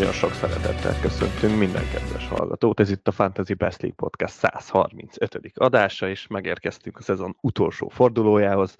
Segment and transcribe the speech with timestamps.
[0.00, 2.80] Nagyon sok szeretettel köszöntünk minden kedves hallgatót.
[2.80, 5.50] Ez itt a Fantasy Best League Podcast 135.
[5.54, 8.76] adása, és megérkeztünk a szezon utolsó fordulójához.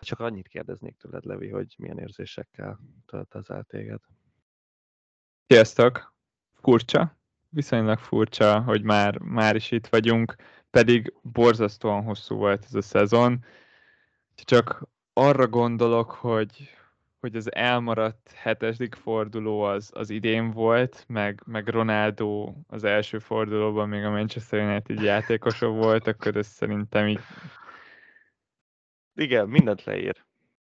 [0.00, 4.00] Csak annyit kérdeznék tőled, Levi, hogy milyen érzésekkel tölt ez el téged.
[5.46, 6.14] Sziasztok!
[6.60, 7.18] Furcsa,
[7.48, 10.36] viszonylag furcsa, hogy már, már is itt vagyunk,
[10.70, 13.44] pedig borzasztóan hosszú volt ez a szezon.
[14.34, 16.70] Csak arra gondolok, hogy,
[17.24, 23.88] hogy az elmaradt hetedik forduló az, az idén volt, meg, meg Ronaldo az első fordulóban
[23.88, 27.20] még a Manchester United játékosa volt, akkor ez szerintem így...
[29.14, 30.24] Igen, mindent leír.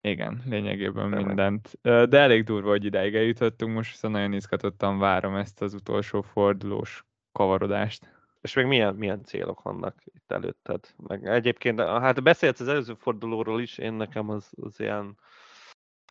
[0.01, 1.79] Igen, lényegében De mindent.
[1.83, 7.05] De elég durva, hogy ideig eljutottunk, most viszont nagyon izgatottan várom ezt az utolsó fordulós
[7.33, 8.15] kavarodást.
[8.41, 10.95] És még milyen, milyen célok vannak itt előtted?
[11.07, 15.17] Meg egyébként, hát beszélsz az előző fordulóról is, én nekem az, az ilyen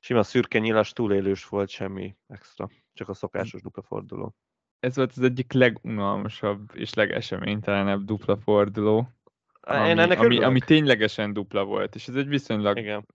[0.05, 4.35] sima szürke nyilas túlélős volt, semmi extra, csak a szokásos dupla forduló.
[4.79, 9.09] Ez volt az egyik legunalmasabb és legeseménytelenebb dupla forduló,
[9.61, 13.05] ami, Én ennek ami, ami ténylegesen dupla volt, és ez egy viszonylag Igen.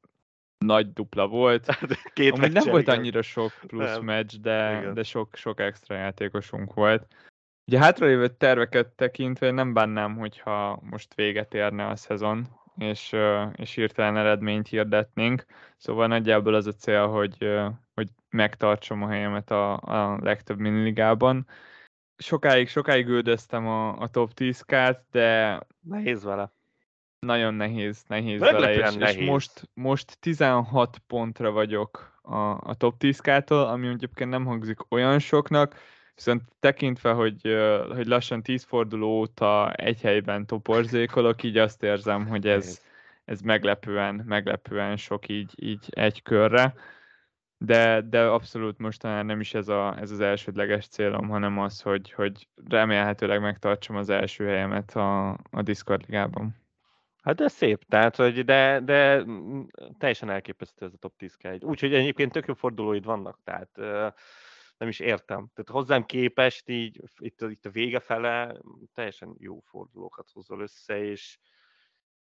[0.59, 1.67] nagy dupla volt.
[2.13, 4.05] Két ami nem volt annyira sok plusz nem.
[4.05, 7.15] meccs, de, de sok, sok extra játékosunk volt.
[7.67, 13.17] Ugye hátralévő terveket tekintve nem bánnám, hogyha most véget érne a szezon, és,
[13.55, 15.45] és hirtelen eredményt hirdetnénk.
[15.77, 17.51] Szóval nagyjából az a cél, hogy,
[17.95, 21.47] hogy megtartsam a helyemet a, a legtöbb miniligában.
[22.17, 25.61] Sokáig, sokáig üldöztem a, a top 10-kát, de...
[25.81, 26.53] Nehéz vele.
[27.19, 29.17] Nagyon nehéz, nehéz vele, és, nehéz.
[29.17, 32.37] és most, most 16 pontra vagyok a,
[32.71, 35.77] a top 10-kától, ami egyébként nem hangzik olyan soknak,
[36.21, 37.57] Viszont tekintve, hogy,
[37.89, 42.83] hogy lassan tíz forduló óta egy helyben toporzékolok, így azt érzem, hogy ez,
[43.25, 46.75] ez meglepően, meglepően sok így, így egy körre.
[47.59, 52.13] De, de abszolút mostanában nem is ez, a, ez az elsődleges célom, hanem az, hogy,
[52.13, 56.57] hogy remélhetőleg megtartsam az első helyemet a, a Discord ligában.
[57.23, 59.25] Hát de szép, tehát, hogy de, de
[59.99, 63.71] teljesen elképesztő ez a top 10 Úgyhogy egyébként tök jó fordulóid vannak, tehát
[64.81, 65.51] nem is értem.
[65.55, 68.57] Tehát hozzám képest így itt, itt a vége fele
[68.95, 71.39] teljesen jó fordulókat hozol össze, és,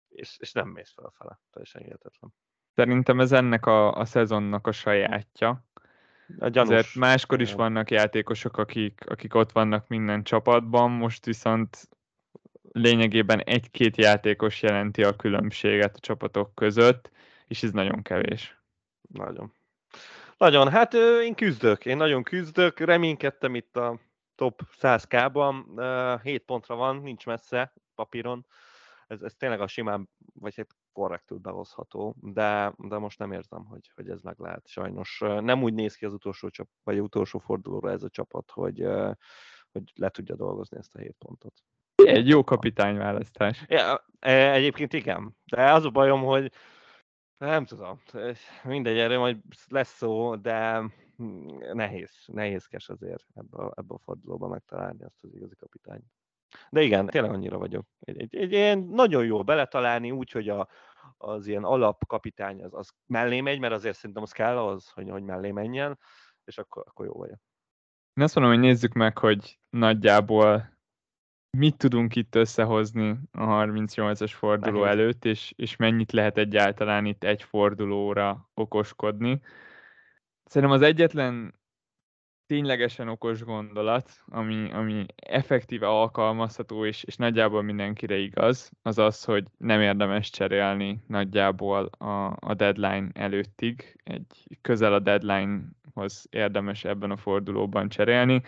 [0.08, 1.40] és, és nem mész felfele.
[1.50, 2.34] Teljesen hihetetlen.
[2.74, 5.64] Szerintem ez ennek a, a szezonnak a sajátja.
[6.38, 6.70] A gyanús.
[6.70, 11.88] Azért máskor is vannak játékosok, akik, akik ott vannak minden csapatban, most viszont
[12.72, 17.10] lényegében egy-két játékos jelenti a különbséget a csapatok között,
[17.46, 18.60] és ez nagyon kevés.
[19.08, 19.52] Nagyon.
[20.36, 24.00] Nagyon, hát én küzdök, én nagyon küzdök, reménykedtem itt a
[24.34, 28.46] top 100k-ban, 7 pontra van, nincs messze papíron,
[29.06, 33.64] ez, ez tényleg a simán, vagy egy hát korrektül behozható, de, de most nem érzem,
[33.64, 34.68] hogy, hogy ez meg lehet.
[34.68, 38.86] Sajnos nem úgy néz ki az utolsó, csap, vagy utolsó fordulóra ez a csapat, hogy,
[39.72, 41.54] hogy le tudja dolgozni ezt a 7 pontot.
[41.94, 43.64] Egy jó kapitányválasztás.
[43.68, 46.52] Ja, e, egyébként igen, de az a bajom, hogy
[47.38, 48.00] nem tudom,
[48.64, 49.38] mindegy, erről majd
[49.68, 50.82] lesz szó, de
[51.72, 56.04] nehéz, nehézkes azért ebbe a, ebbe a fordulóba megtalálni azt az igazi kapitányt.
[56.70, 57.86] De igen, tényleg annyira vagyok.
[58.00, 60.68] Egy, egy, egy ilyen nagyon jó beletalálni, úgy, hogy a,
[61.16, 65.22] az ilyen alapkapitány az, az mellé megy, mert azért szerintem az kell az, hogy, hogy
[65.22, 65.98] mellé menjen,
[66.44, 67.38] és akkor, akkor jó vagyok.
[68.14, 70.75] Én azt mondom, hogy nézzük meg, hogy nagyjából
[71.56, 74.98] mit tudunk itt összehozni a 38-as forduló Nehéz.
[74.98, 79.40] előtt, és, és mennyit lehet egyáltalán itt egy fordulóra okoskodni.
[80.44, 81.54] Szerintem az egyetlen
[82.46, 89.44] ténylegesen okos gondolat, ami, ami effektíve alkalmazható, és, és nagyjából mindenkire igaz, az az, hogy
[89.58, 94.00] nem érdemes cserélni nagyjából a, a deadline előttig.
[94.04, 98.42] Egy közel a deadlinehoz érdemes ebben a fordulóban cserélni,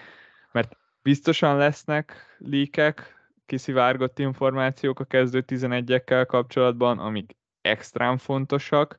[0.52, 3.16] mert biztosan lesznek líkek,
[3.46, 8.98] kiszivárgott információk a kezdő 11-ekkel kapcsolatban, amik extrán fontosak,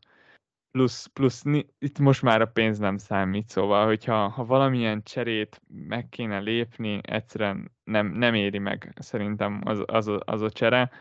[0.71, 1.43] plusz, plusz
[1.79, 6.99] itt most már a pénz nem számít, szóval, hogyha ha valamilyen cserét meg kéne lépni,
[7.03, 10.91] egyszerűen nem, nem éri meg szerintem az, az, az a csere.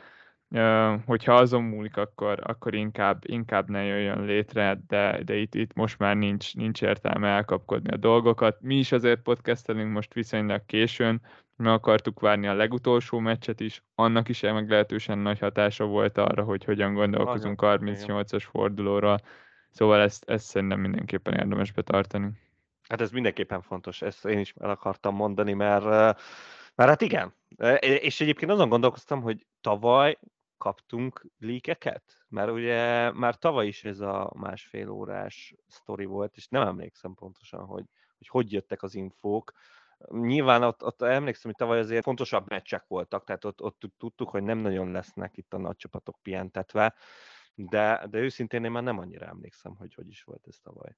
[1.07, 5.99] Hogyha azon múlik, akkor, akkor inkább, inkább ne jöjjön létre, de, de itt, itt most
[5.99, 8.61] már nincs, nincs értelme elkapkodni a dolgokat.
[8.61, 11.21] Mi is azért podcastelünk most viszonylag későn,
[11.57, 16.65] meg akartuk várni a legutolsó meccset is, annak is meglehetősen nagy hatása volt arra, hogy
[16.65, 19.17] hogyan gondolkozunk 38-as fordulóra,
[19.71, 22.31] szóval ezt, ezt szerintem mindenképpen érdemes betartani.
[22.89, 25.85] Hát ez mindenképpen fontos, ezt én is el akartam mondani, mert,
[26.75, 27.35] mert hát igen,
[27.81, 30.19] és egyébként azon gondolkoztam, hogy tavaly
[30.59, 32.25] kaptunk líkeket?
[32.29, 37.65] Mert ugye már tavaly is ez a másfél órás sztori volt, és nem emlékszem pontosan,
[37.65, 37.85] hogy
[38.19, 39.53] hogy, hogy jöttek az infók,
[40.11, 44.43] Nyilván ott, ott emlékszem, hogy tavaly azért fontosabb meccsek voltak, tehát ott, ott tudtuk, hogy
[44.43, 46.95] nem nagyon lesznek itt a nagy csapatok pihentetve,
[47.55, 50.97] de, de őszintén én már nem annyira emlékszem, hogy hogy is volt ez tavaly.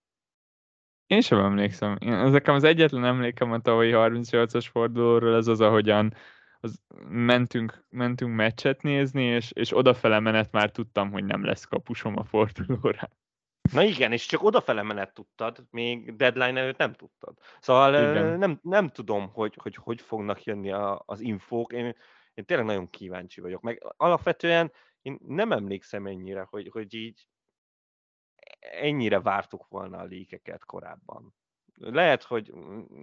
[1.06, 1.96] Én sem emlékszem.
[2.00, 6.14] Én, nekem az egyetlen emlékem a tavalyi 38-as fordulóról, ez az, ahogyan
[6.60, 12.18] az mentünk, mentünk meccset nézni, és, és odafele menet már tudtam, hogy nem lesz kapusom
[12.18, 13.08] a fordulóra.
[13.72, 17.38] Na igen, és csak odafele menet tudtad, még deadline előtt nem tudtad.
[17.60, 18.38] Szóval igen.
[18.38, 21.72] nem, nem tudom, hogy, hogy hogy fognak jönni a, az infók.
[21.72, 21.96] Én,
[22.34, 23.60] én tényleg nagyon kíváncsi vagyok.
[23.60, 24.72] Meg alapvetően
[25.02, 27.26] én nem emlékszem ennyire, hogy, hogy így
[28.60, 31.34] ennyire vártuk volna a líkeket korábban.
[31.80, 32.52] Lehet, hogy...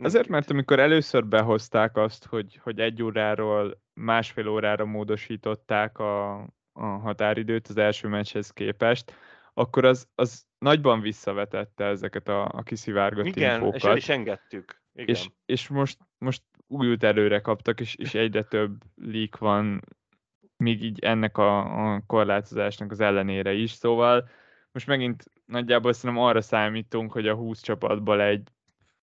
[0.01, 6.33] Azért, mert amikor először behozták azt, hogy, hogy egy óráról másfél órára módosították a,
[6.71, 9.13] a határidőt az első meccshez képest,
[9.53, 13.75] akkor az, az nagyban visszavetette ezeket a, a kiszivárgott Igen, infókat.
[13.75, 14.81] és el is engedtük.
[14.93, 15.07] Igen.
[15.15, 19.81] És, és most, most újult előre kaptak, és, és egyre több leak van,
[20.57, 21.59] még így ennek a,
[21.93, 24.29] a korlátozásnak az ellenére is, szóval
[24.71, 28.51] most megint nagyjából szerintem arra számítunk, hogy a 20 csapatból egy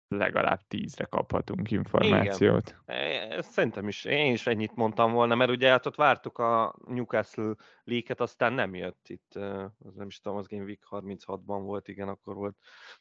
[0.10, 2.76] legalább tízre kaphatunk információt.
[2.88, 3.42] Igen.
[3.42, 7.54] Szerintem is, én is ennyit mondtam volna, mert ugye hát ott vártuk a Newcastle
[7.84, 9.36] leaket, aztán nem jött itt,
[9.80, 12.58] az nem is tudom, az Game Week 36-ban volt, igen, akkor volt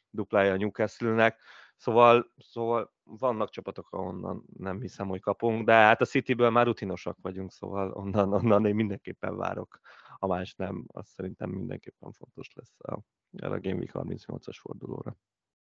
[0.09, 1.39] duplája a Newcastle-nek,
[1.75, 7.17] szóval, szóval vannak csapatok, ahonnan nem hiszem, hogy kapunk, de hát a Cityből már rutinosak
[7.21, 9.79] vagyunk, szóval onnan, onnan én mindenképpen várok,
[10.17, 12.93] a más nem, az szerintem mindenképpen fontos lesz a,
[13.31, 15.15] a Game Week 38-as fordulóra.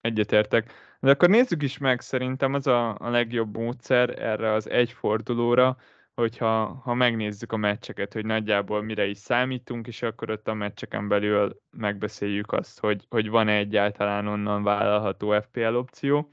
[0.01, 0.73] Egyetértek.
[1.01, 5.77] De akkor nézzük is meg, szerintem az a, a legjobb módszer erre az egy fordulóra,
[6.15, 11.09] hogyha ha megnézzük a meccseket, hogy nagyjából mire is számítunk, és akkor ott a meccseken
[11.09, 16.31] belül megbeszéljük azt, hogy, hogy van-e egyáltalán onnan vállalható FPL opció.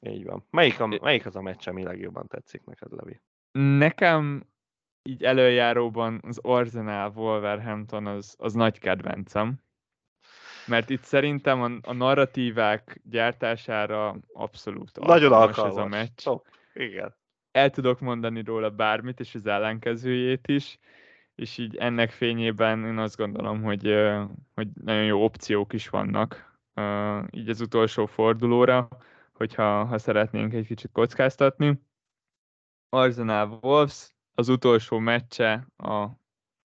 [0.00, 0.46] Így van.
[0.50, 3.20] Melyik, a, melyik az a meccs, ami legjobban tetszik neked, Levi?
[3.78, 4.46] Nekem
[5.02, 9.60] így előjáróban az Arsenal Wolverhampton az, az nagy kedvencem
[10.66, 16.22] mert itt szerintem a, a narratívák gyártására abszolút Nagyon alkalmas ez a meccs.
[16.22, 16.46] Top.
[16.74, 17.14] Igen.
[17.50, 20.78] El tudok mondani róla bármit, és az ellenkezőjét is,
[21.34, 23.94] és így ennek fényében én azt gondolom, hogy,
[24.54, 26.50] hogy nagyon jó opciók is vannak
[27.30, 28.88] így az utolsó fordulóra,
[29.32, 31.80] hogyha ha szeretnénk egy kicsit kockáztatni.
[32.88, 36.06] Arsenal Wolves, az utolsó meccse a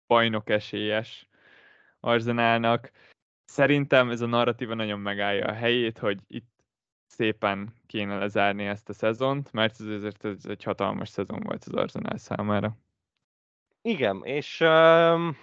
[0.07, 1.29] bajnok esélyes
[2.01, 2.91] Arsenalnak
[3.49, 6.59] szerintem ez a narratíva nagyon megállja a helyét, hogy itt
[7.07, 11.73] szépen kéne lezárni ezt a szezont, mert ez azért ez egy hatalmas szezon volt az
[11.73, 12.77] Arsenal számára.
[13.83, 15.37] Igen, és um,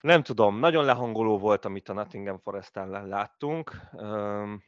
[0.00, 4.62] nem tudom, nagyon lehangoló volt, amit a Nottingham Forest ellen láttunk, um,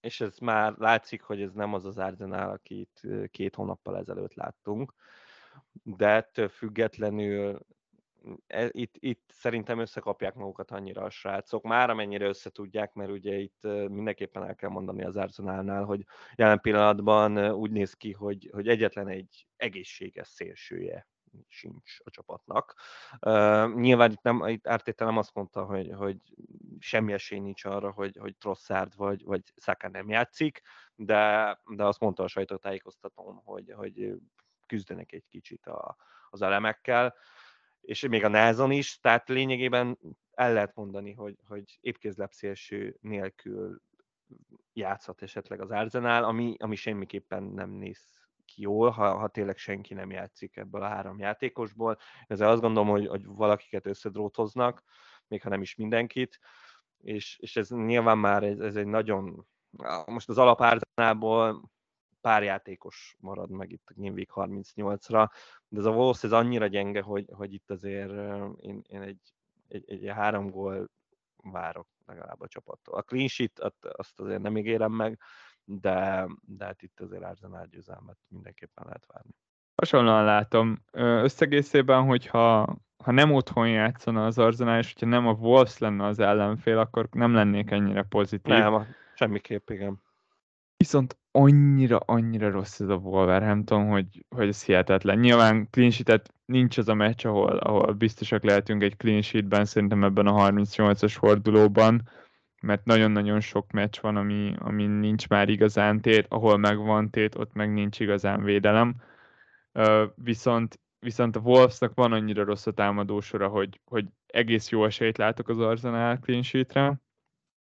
[0.00, 3.00] és ez már látszik, hogy ez nem az az Arsenal, akit
[3.30, 4.94] két hónappal ezelőtt láttunk,
[5.82, 7.58] de ettől függetlenül
[8.70, 14.44] itt, itt szerintem összekapják magukat annyira a srácok, már amennyire összetudják, mert ugye itt mindenképpen
[14.44, 19.46] el kell mondani az Arsenalnál, hogy jelen pillanatban úgy néz ki, hogy, hogy egyetlen egy
[19.56, 21.06] egészséges szélsője
[21.48, 22.74] sincs a csapatnak.
[23.20, 26.16] Uh, nyilván itt, nem, itt Ártétel nem azt mondta, hogy, hogy
[26.78, 30.62] semmi esély nincs arra, hogy, hogy Trosszárd vagy, vagy Saka nem játszik,
[30.94, 34.14] de, de azt mondta a sajtótájékoztatón, hogy, hogy
[34.66, 35.96] küzdenek egy kicsit a,
[36.30, 37.14] az elemekkel
[37.82, 39.98] és még a názon is, tehát lényegében
[40.30, 43.80] el lehet mondani, hogy, hogy épkézlep szélső nélkül
[44.72, 48.00] játszhat esetleg az Arsenal, ami, ami semmiképpen nem néz
[48.44, 51.98] ki jól, ha, ha tényleg senki nem játszik ebből a három játékosból.
[52.26, 54.82] Ezzel azt gondolom, hogy, hogy valakiket összedrótoznak,
[55.28, 56.38] még ha nem is mindenkit,
[56.98, 59.46] és, és ez nyilván már ez, ez egy nagyon,
[60.06, 61.70] most az alapárzánából
[62.22, 65.28] pár játékos marad meg itt a Game Week 38-ra,
[65.68, 68.10] de ez a Wolves ez annyira gyenge, hogy, hogy itt azért
[68.60, 69.20] én, én egy,
[69.68, 70.90] egy, egy, három gól
[71.36, 72.94] várok legalább a csapattól.
[72.94, 75.18] A clean sheet azt azért nem ígérem meg,
[75.64, 79.34] de, de hát itt azért Arsenal győzelmet mindenképpen lehet várni.
[79.74, 80.78] Hasonlóan látom.
[80.92, 86.18] Összegészében, hogyha ha nem otthon játszana az Arsenal, és hogyha nem a Wolves lenne az
[86.18, 88.54] ellenfél, akkor nem lennék ennyire pozitív.
[88.54, 90.02] Nem, semmiképp, igen.
[90.82, 95.18] Viszont annyira, annyira rossz ez a Wolverhampton, hogy, hogy ez hihetetlen.
[95.18, 100.04] Nyilván clean sheet nincs az a meccs, ahol, ahol biztosak lehetünk egy clean sheetben, szerintem
[100.04, 102.08] ebben a 38-as fordulóban,
[102.62, 107.52] mert nagyon-nagyon sok meccs van, ami, ami nincs már igazán tét, ahol megvan tét, ott
[107.52, 108.94] meg nincs igazán védelem.
[109.72, 115.18] Uh, viszont, viszont a Wolvesnak van annyira rossz a támadósora, hogy, hogy egész jó esélyt
[115.18, 117.00] látok az Arsenal clean sheetre,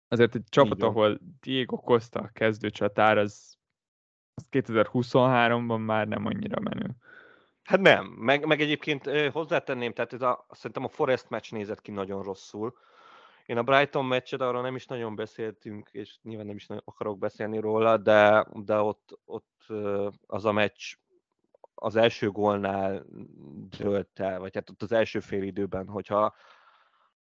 [0.09, 3.57] azért egy csapat, ahol Diego Costa kezdő csatár, az
[4.51, 6.95] 2023-ban már nem annyira menő.
[7.63, 11.91] Hát nem, meg, meg egyébként hozzátenném, tehát ez a, szerintem a Forest meccs nézett ki
[11.91, 12.73] nagyon rosszul.
[13.45, 17.59] Én a Brighton meccset arra nem is nagyon beszéltünk, és nyilván nem is akarok beszélni
[17.59, 19.65] róla, de, de ott, ott
[20.25, 20.95] az a meccs
[21.75, 23.05] az első gólnál
[23.77, 26.35] dőlt el, vagy hát ott az első fél időben, hogyha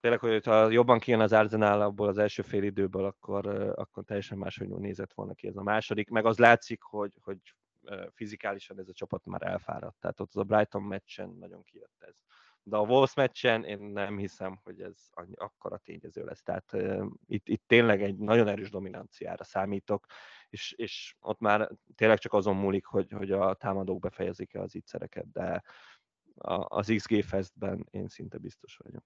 [0.05, 4.67] tényleg, hogyha jobban kijön az Arsenal abból az első fél időből, akkor, akkor teljesen máshogy
[4.67, 7.37] nézett volna ki ez a második, meg az látszik, hogy, hogy
[8.13, 9.99] fizikálisan ez a csapat már elfáradt.
[9.99, 12.13] Tehát ott az a Brighton meccsen nagyon kijött ez.
[12.63, 16.43] De a Wolves meccsen én nem hiszem, hogy ez annyi, akkora tényező lesz.
[16.43, 20.05] Tehát uh, itt, itt tényleg egy nagyon erős dominanciára számítok,
[20.49, 25.31] és, és ott már tényleg csak azon múlik, hogy, hogy a támadók befejezik-e az ígyszereket,
[25.31, 25.63] de
[26.35, 29.03] a, az XG Festben én szinte biztos vagyok.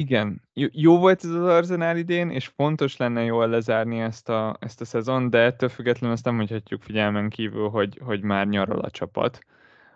[0.00, 4.80] Igen, jó volt ez az Arsenal idén, és fontos lenne jól lezárni ezt a, ezt
[4.80, 8.90] a szezon, de ettől függetlenül azt nem mondhatjuk figyelmen kívül, hogy, hogy már nyaral a
[8.90, 9.38] csapat.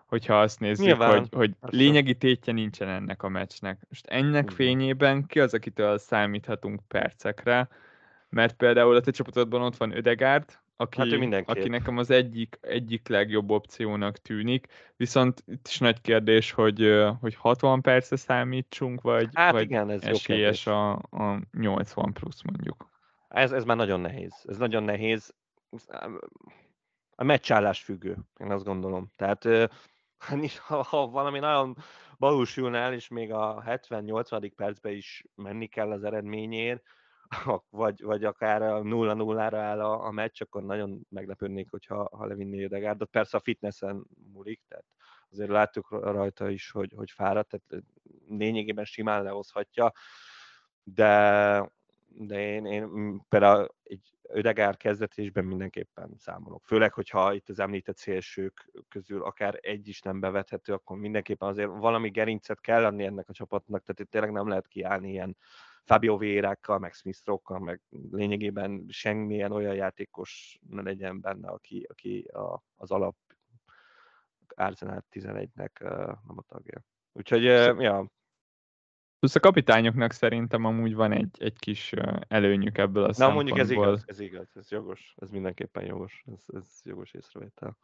[0.07, 3.79] Hogyha azt nézzük, Nyilván, hogy, hogy lényegi tétje nincsen ennek a meccsnek.
[3.89, 7.69] Most ennek fényében ki az, akitől számíthatunk percekre,
[8.29, 13.09] mert például a te csapatodban ott van Ödegárd, aki, hát aki nekem az egyik, egyik
[13.09, 14.67] legjobb opciónak tűnik,
[14.97, 20.03] viszont itt is nagy kérdés, hogy, hogy 60 percre számítsunk, vagy, hát vagy igen, ez
[20.03, 22.89] esélyes a, a 80 plusz mondjuk.
[23.29, 24.45] Ez, ez már nagyon nehéz.
[24.49, 25.35] Ez nagyon nehéz.
[27.17, 29.13] A meccsállás függő, én azt gondolom.
[29.17, 29.45] Tehát
[30.67, 31.77] ha, ha valami nagyon
[32.17, 34.51] valósulna el, és még a 70-80.
[34.57, 36.83] percben is menni kell az eredményért,
[37.71, 43.11] vagy, vagy akár 0-0-ra áll a, a meccs, akkor nagyon meglepődnék, hogyha ha levinné Ödegárdot.
[43.11, 44.85] Persze a fitnessen múlik, tehát
[45.31, 47.85] azért láttuk rajta is, hogy, hogy fáradt, tehát
[48.29, 49.93] lényegében simán lehozhatja,
[50.83, 51.73] de,
[52.09, 56.65] de én, én például egy Ödegár kezdetésben mindenképpen számolok.
[56.65, 61.69] Főleg, hogyha itt az említett szélsők közül akár egy is nem bevethető, akkor mindenképpen azért
[61.69, 65.37] valami gerincet kell adni ennek a csapatnak, tehát itt tényleg nem lehet kiállni ilyen
[65.85, 72.63] Fabio Vérákkal, meg Smith meg lényegében semmilyen olyan játékos ne legyen benne, aki, aki a,
[72.77, 73.17] az alap
[74.55, 75.81] Arsenal 11-nek
[76.27, 76.85] nem a tagja.
[77.13, 78.07] Úgyhogy, ja.
[79.19, 81.93] Plusz a kapitányoknak szerintem amúgy van egy, egy kis
[82.29, 86.45] előnyük ebből a Na, mondjuk ez igaz, ez igaz, ez jogos, ez mindenképpen jogos, ez,
[86.55, 87.77] ez jogos észrevétel.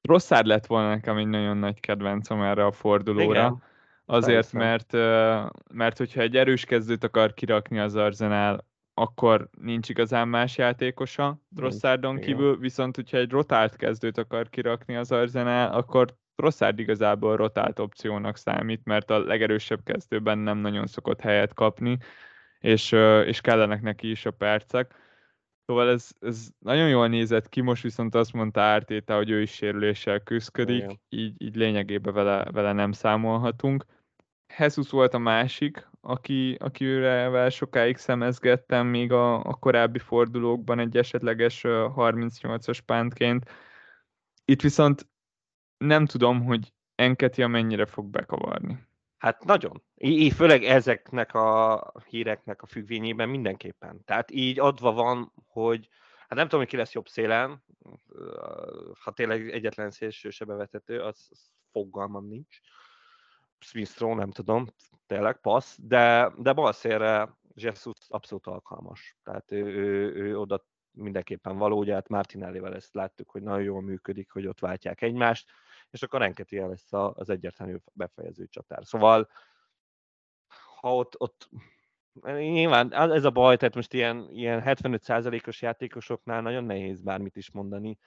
[0.00, 3.40] Rosszár lett volna nekem egy nagyon nagy kedvencem erre a fordulóra.
[3.40, 3.62] Igen.
[4.12, 4.92] Azért, mert,
[5.72, 8.64] mert hogyha egy erős kezdőt akar kirakni az Arsenal,
[8.94, 15.12] akkor nincs igazán más játékosa Drosszardon kívül, viszont hogyha egy rotált kezdőt akar kirakni az
[15.12, 21.54] Arsenal, akkor Trosszárd igazából rotált opciónak számít, mert a legerősebb kezdőben nem nagyon szokott helyet
[21.54, 21.98] kapni,
[22.58, 22.92] és,
[23.26, 24.94] és kellenek neki is a percek.
[25.66, 29.50] Szóval ez, ez nagyon jól nézett ki, most viszont azt mondta Ártéta, hogy ő is
[29.50, 33.84] sérüléssel küzdik, így, így lényegében vele, vele nem számolhatunk.
[34.58, 41.60] Jesus volt a másik, aki, akivel sokáig szemezgettem még a, a korábbi fordulókban egy esetleges
[41.64, 43.50] 38-as pántként.
[44.44, 45.08] Itt viszont
[45.76, 48.86] nem tudom, hogy Enketia mennyire fog bekavarni.
[49.18, 49.82] Hát nagyon.
[49.94, 54.04] Így, főleg ezeknek a híreknek a függvényében mindenképpen.
[54.04, 57.64] Tehát így adva van, hogy hát nem tudom, hogy ki lesz jobb szélen,
[59.00, 60.44] ha tényleg egyetlen szélső se
[60.84, 62.58] az, az fogalmam nincs.
[63.62, 64.66] Smith nem tudom,
[65.06, 69.16] tényleg passz, de, de balszélre Jesus abszolút alkalmas.
[69.22, 73.82] Tehát ő, ő, ő oda mindenképpen való, ugye hát Martinellivel ezt láttuk, hogy nagyon jól
[73.82, 75.50] működik, hogy ott váltják egymást,
[75.90, 78.84] és akkor Enketia lesz az egyértelmű befejező csatár.
[78.84, 79.28] Szóval,
[80.80, 81.48] ha ott, ott
[82.22, 87.98] nyilván ez a baj, tehát most ilyen, ilyen 75%-os játékosoknál nagyon nehéz bármit is mondani,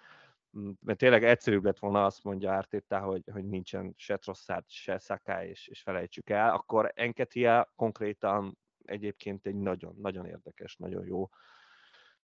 [0.80, 5.46] mert tényleg egyszerűbb lett volna azt mondja Ártétá, hogy, hogy nincsen se Trosszát, se Szaká,
[5.46, 11.30] és, és felejtsük el, akkor Enketia konkrétan egyébként egy nagyon, nagyon érdekes, nagyon jó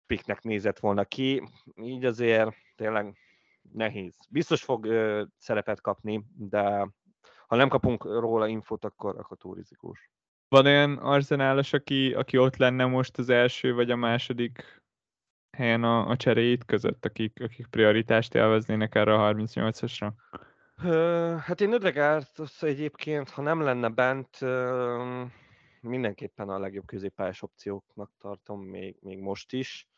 [0.07, 1.43] piknek nézett volna ki,
[1.83, 3.19] így azért tényleg
[3.73, 4.17] nehéz.
[4.29, 6.89] Biztos fog ö, szerepet kapni, de
[7.47, 10.11] ha nem kapunk róla infót, akkor, akkor túl rizikós.
[10.49, 14.80] Van olyan arzenálos, aki, aki ott lenne most az első vagy a második
[15.61, 20.11] helyen a, a cseréit között, akik, akik prioritást élveznének erre a 38-asra?
[21.41, 24.39] Hát én Ödegárt egyébként, ha nem lenne bent,
[25.81, 29.90] mindenképpen a legjobb középpályás opcióknak tartom, még, még most is.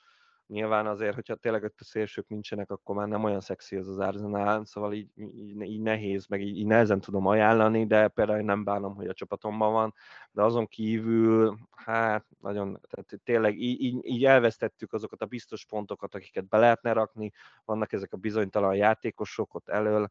[0.47, 3.99] Nyilván azért, hogyha tényleg ott a szélsők nincsenek, akkor már nem olyan szexi ez az
[3.99, 8.45] Arsenal, szóval így, így, így nehéz, meg így, így nehezen tudom ajánlani, de például én
[8.45, 9.95] nem bánom, hogy a csapatomban van,
[10.31, 16.15] de azon kívül, hát nagyon, tehát tényleg így, így, így elvesztettük azokat a biztos pontokat,
[16.15, 17.33] akiket be lehetne rakni,
[17.65, 20.09] vannak ezek a bizonytalan játékosok ott elől,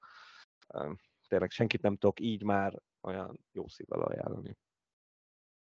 [1.28, 4.58] tényleg senkit nem tudok így már olyan jó szívvel ajánlani.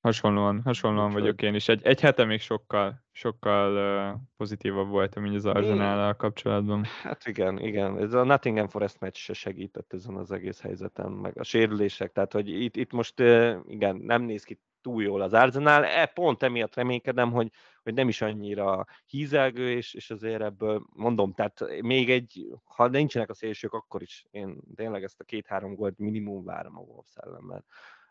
[0.02, 1.68] Hasonlóan, hasonlóan Úgy vagyok én is.
[1.68, 3.74] Egy, egy hete még sokkal, sokkal
[4.14, 6.84] uh, pozitívabb voltam így az arzenál kapcsolatban.
[6.84, 7.98] Hát igen, igen.
[7.98, 12.34] Ez a Nottingham Forest meccs se segített ezen az egész helyzeten, meg a sérülések, tehát
[12.34, 16.44] hogy itt, itt most uh, igen, nem néz ki túl jól az Arsenal, e, pont
[16.44, 17.52] emiatt reménykedem, hogy,
[17.84, 23.30] hogy nem is annyira hízelgő, és, és azért ebből mondom, tehát még egy, ha nincsenek
[23.30, 27.44] a szélsők, akkor is én tényleg ezt a két-három gólt minimum várom a Wolves ellen,
[27.44, 27.66] mert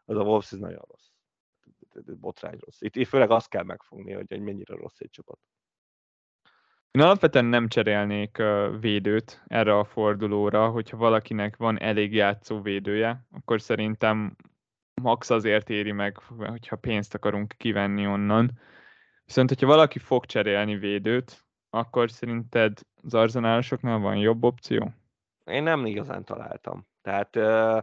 [0.04, 1.09] az a Wolves ez nagyon rossz
[2.21, 2.81] botrány rossz.
[2.81, 5.38] Itt, itt főleg azt kell megfogni, hogy, hogy mennyire rossz egy csapat.
[6.90, 8.43] Én alapvetően nem cserélnék
[8.81, 14.37] védőt erre a fordulóra, hogyha valakinek van elég játszó védője, akkor szerintem
[15.02, 18.59] max azért éri meg, hogyha pénzt akarunk kivenni onnan.
[19.25, 24.93] Viszont, hogyha valaki fog cserélni védőt, akkor szerinted az arzenálosoknál van jobb opció?
[25.45, 26.87] Én nem igazán találtam.
[27.02, 27.83] Tehát uh,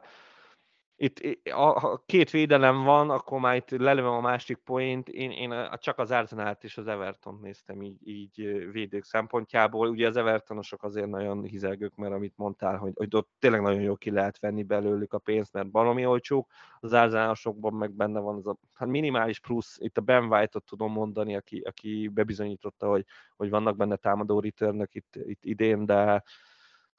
[0.98, 5.10] itt ha két védelem van, akkor már itt lelövöm a másik point.
[5.10, 9.90] Én, én csak az Arsenal-t és az Everton néztem így, így védők szempontjából.
[9.90, 13.96] Ugye az Evertonosok azért nagyon hizelgők, mert amit mondtál, hogy, hogy ott tényleg nagyon jó
[13.96, 16.52] ki lehet venni belőlük a pénzt, mert baromi olcsók.
[16.80, 19.78] Az Arsenalosokban meg benne van az a hát minimális plusz.
[19.80, 24.96] Itt a Ben White-ot tudom mondani, aki, aki bebizonyította, hogy, hogy vannak benne támadó returnök
[24.96, 26.24] itt, itt idén, de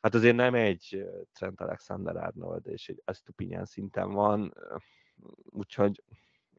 [0.07, 4.55] hát azért nem egy Trent Alexander-Arnold, és egy Estupinian szinten van,
[5.45, 6.03] úgyhogy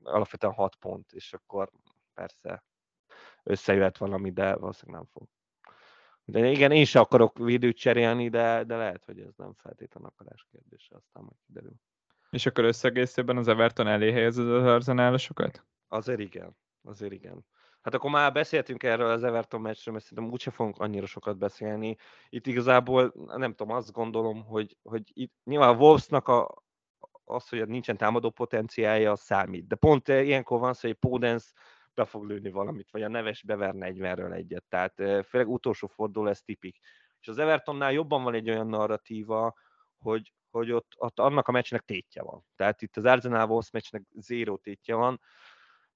[0.03, 1.71] alapvetően 6 pont, és akkor
[2.13, 2.63] persze
[3.43, 5.27] összejöhet valami, de valószínűleg nem fog.
[6.25, 10.47] De igen, én sem akarok védőt cserélni, de, de lehet, hogy ez nem feltétlenül akarás
[10.51, 11.73] kérdése, aztán majd kiderül.
[12.29, 15.65] És akkor összegészében az Everton elé helyezed az arzenálosokat?
[15.87, 17.45] Azért igen, azért igen.
[17.87, 21.95] Hát akkor már beszéltünk erről az Everton meccsről, mert szerintem úgyse fogunk annyira sokat beszélni.
[22.29, 26.63] Itt igazából, nem tudom, azt gondolom, hogy, hogy itt nyilván a Wolvesnak a,
[27.23, 29.67] az, hogy nincsen támadó potenciálja, az számít.
[29.67, 31.47] De pont ilyenkor van szó, hogy Podence
[31.93, 34.63] be fog lőni valamit, vagy a neves bever 40-ről egyet.
[34.69, 34.93] Tehát
[35.27, 36.79] főleg utolsó forduló ez tipik.
[37.19, 39.53] És az Evertonnál jobban van egy olyan narratíva,
[39.97, 42.45] hogy, hogy ott, ott annak a meccsnek tétje van.
[42.55, 45.19] Tehát itt az Arsenal Wolves meccsnek zéró tétje van,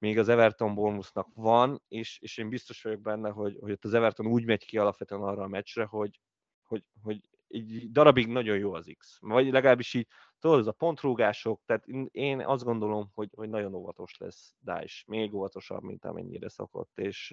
[0.02, 3.94] még az Everton Bournemouthnak van, és, és én biztos vagyok benne, hogy, hogy ott az
[3.94, 6.20] Everton úgy megy ki alapvetően arra a meccsre, hogy,
[6.64, 9.18] hogy, hogy egy darabig nagyon jó az X.
[9.20, 10.08] Vagy legalábbis így,
[10.40, 15.34] tudod, ez a pontrúgások, tehát én azt gondolom, hogy, hogy nagyon óvatos lesz Daesh, még
[15.34, 17.32] óvatosabb, mint amennyire szokott, és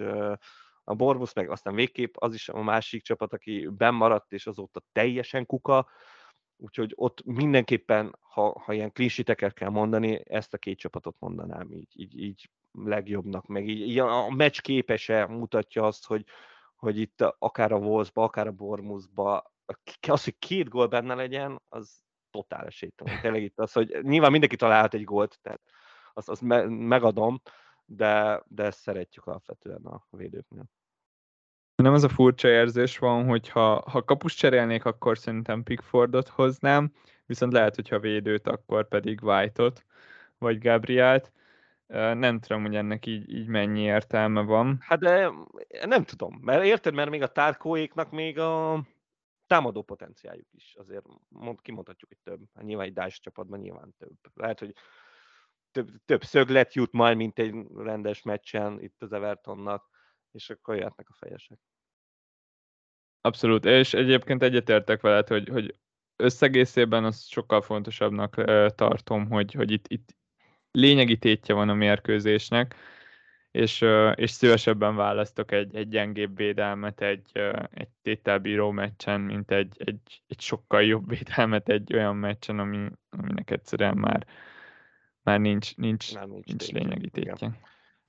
[0.83, 5.45] a Bournemouth meg aztán végképp az is a másik csapat, aki bennmaradt, és azóta teljesen
[5.45, 5.87] kuka,
[6.61, 11.91] Úgyhogy ott mindenképpen, ha, ha ilyen klinsiteket kell mondani, ezt a két csapatot mondanám így,
[11.93, 16.25] így, így legjobbnak, meg így, így a meccs képese mutatja azt, hogy,
[16.75, 19.53] hogy itt akár a Wolvesba, akár a Bormusba,
[20.07, 23.21] az, hogy két gól benne legyen, az totál esélytelen.
[23.21, 25.61] Tényleg itt az, hogy nyilván mindenki találhat egy gólt, tehát
[26.13, 27.41] azt, azt me- megadom,
[27.85, 30.65] de, de ezt szeretjük alapvetően a védőknél.
[31.75, 36.93] Nem az a furcsa érzés van, hogy ha, ha kapus cserélnék, akkor szerintem Pickfordot hoznám,
[37.25, 39.85] viszont lehet, hogyha védőt, akkor pedig White-ot,
[40.37, 41.31] vagy Gabrielt.
[41.93, 44.77] Nem tudom, hogy ennek így, így mennyi értelme van.
[44.79, 45.31] Hát de
[45.85, 48.83] nem tudom, mert érted, mert még a tárkóéknak még a
[49.47, 50.75] támadó potenciáljuk is.
[50.75, 52.47] Azért mond, kimondhatjuk, hogy több.
[52.53, 54.15] Hát nyilván egy Dice csapatban nyilván több.
[54.33, 54.73] Lehet, hogy
[55.71, 59.89] több, több szöglet jut majd, mint egy rendes meccsen itt az Evertonnak,
[60.31, 61.59] és akkor jöhetnek a fejesek.
[63.21, 65.75] Abszolút, és egyébként egyetértek veled, hogy, hogy
[66.15, 68.35] összegészében az sokkal fontosabbnak
[68.75, 70.17] tartom, hogy, hogy itt, itt
[70.71, 72.75] lényegi tétje van a mérkőzésnek,
[73.51, 77.31] és, és szívesebben választok egy, egy gyengébb védelmet egy,
[77.69, 83.51] egy tételbíró meccsen, mint egy, egy, egy sokkal jobb védelmet egy olyan meccsen, ami, aminek
[83.51, 84.27] egyszerűen már,
[85.21, 87.33] már nincs, nincs, nincs, nincs lényegi tétje.
[87.35, 87.57] Igen.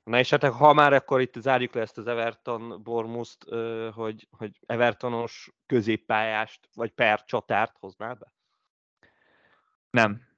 [0.04, 3.44] Na és hát ha már akkor itt zárjuk le ezt az Everton Bormuszt,
[3.92, 8.32] hogy, hogy Evertonos középpályást, vagy per csatárt hoznál be?
[9.90, 10.29] Nem.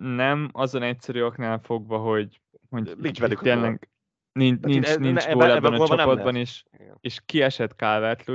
[0.00, 3.90] Nem, azon egyszerű oknál fogva, hogy, hogy nincs velük tényleg
[4.32, 6.64] nincs, nincs, nincs gól ebben a csapatban, és,
[7.00, 8.30] és kiesett calvert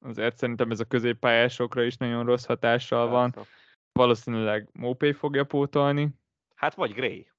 [0.00, 3.34] azért szerintem ez a középpályásokra is nagyon rossz hatással van.
[3.92, 6.08] Valószínűleg Mopé fogja pótolni.
[6.54, 7.30] Hát vagy Gray.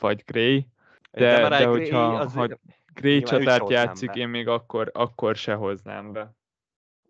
[0.00, 0.66] Vagy Gray
[1.10, 2.34] de, de, de hogyha az...
[2.34, 2.48] ha
[2.94, 4.14] Gray csatát játszik, be.
[4.14, 6.34] én még akkor, akkor se hoznám be.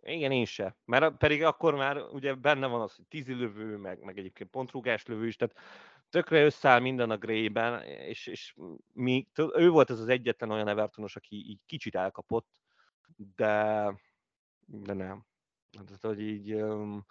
[0.03, 0.77] Igen, én se.
[0.85, 5.27] Mert pedig akkor már ugye benne van az, hogy tízilövő, meg, meg egyébként pontrúgás lövő
[5.27, 5.57] is, tehát
[6.11, 8.55] tökre összeáll minden a Gray-ben, és, és
[8.92, 12.49] mi, ő volt ez az egyetlen olyan Evertonos, aki így kicsit elkapott,
[13.37, 13.95] de,
[14.66, 15.27] de nem.
[15.71, 17.07] Tehát, hogy így um,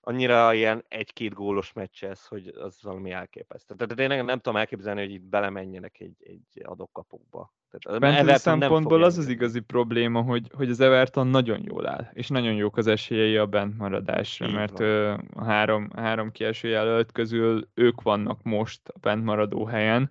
[0.00, 3.74] annyira ilyen egy-két gólos meccs ez, hogy az valami elképesztő.
[3.74, 7.52] Tehát én nem, tudom elképzelni, hogy itt belemenjenek egy, egy adok-kapokba.
[7.98, 12.54] Bentő szempontból az az igazi probléma, hogy, hogy az Everton nagyon jól áll, és nagyon
[12.54, 18.02] jók az esélyei a bentmaradásra, Így mert ö, a három, három kieső jelölt közül ők
[18.02, 20.10] vannak most a bentmaradó helyen,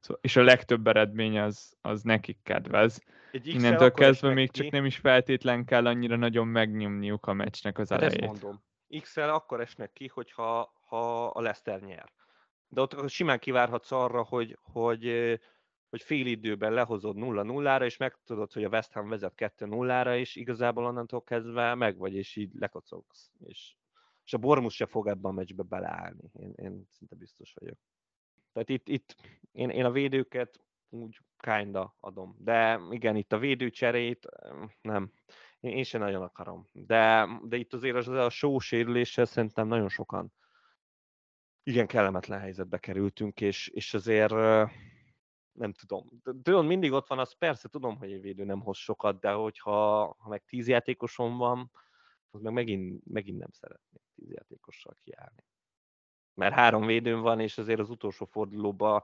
[0.00, 3.02] szóval, és a legtöbb eredmény az, az nekik kedvez.
[3.42, 8.02] Innentől kezdve még csak nem is feltétlen kell annyira nagyon megnyomniuk a meccsnek az hát
[8.02, 8.22] elejét.
[8.22, 8.62] Ezt mondom.
[9.00, 12.12] X-el akkor esnek ki, hogyha ha a Leicester nyer.
[12.68, 15.04] De ott simán kivárhatsz arra, hogy, hogy
[15.92, 20.84] hogy fél időben lehozod 0-0-ra, és megtudod, hogy a West Ham vezet 2-0-ra, és igazából
[20.84, 23.30] onnantól kezdve meg vagy, és így lekocogsz.
[23.44, 23.76] És,
[24.24, 26.30] és a Bormus se fog ebben a meccsbe beleállni.
[26.32, 27.78] Én, én szinte biztos vagyok.
[28.52, 29.16] Tehát itt, itt
[29.52, 32.36] én, én a védőket úgy kinda adom.
[32.38, 34.28] De igen, itt a védőcserét
[34.80, 35.12] nem.
[35.62, 36.68] Én, sem nagyon akarom.
[36.72, 40.32] De, de itt azért az a show sérüléssel szerintem nagyon sokan
[41.62, 44.32] igen kellemetlen helyzetbe kerültünk, és, és azért
[45.52, 46.08] nem tudom.
[46.42, 50.06] Tudom, mindig ott van az, persze tudom, hogy egy védő nem hoz sokat, de hogyha
[50.18, 51.70] ha meg tíz játékosom van,
[52.30, 55.44] az meg megint, megint nem szeretnék tíz játékossal kiállni.
[56.34, 59.02] Mert három védőm van, és azért az utolsó fordulóban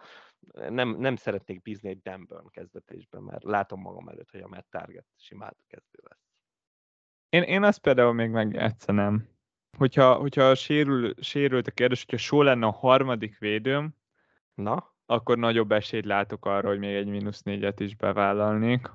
[0.68, 5.07] nem, nem szeretnék bízni egy Denburn kezdetésben, mert látom magam előtt, hogy a Matt Target
[5.16, 6.28] simán kezdő lesz.
[7.29, 9.29] Én, én azt például még megjátszanám.
[9.79, 13.95] Hogyha, hogyha sérül, sérült a kérdés, hogyha só lenne a harmadik védőm,
[14.55, 14.97] Na?
[15.07, 18.91] akkor nagyobb esélyt látok arra, hogy még egy mínusz négyet is bevállalnék.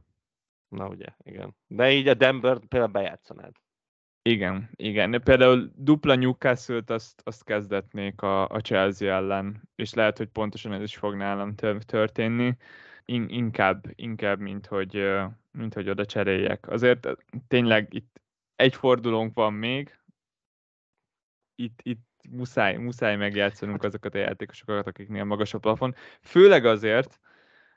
[0.67, 1.55] Na ugye, igen.
[1.67, 3.51] De így a Denver például bejátszanád.
[4.21, 5.21] Igen, igen.
[5.23, 10.81] Például dupla Newcastle-t azt, azt kezdetnék a, a Chelsea ellen, és lehet, hogy pontosan ez
[10.81, 12.55] is fog nálam történni.
[13.05, 15.11] In, inkább, inkább, mint hogy,
[15.51, 16.69] mint hogy oda cseréljek.
[16.69, 17.07] Azért
[17.47, 18.21] tényleg itt
[18.63, 19.99] egy fordulónk van még,
[21.55, 25.95] itt, itt muszáj, muszáj megjátszanunk azokat a játékosokat, akiknél magas a plafon.
[26.21, 27.19] Főleg azért,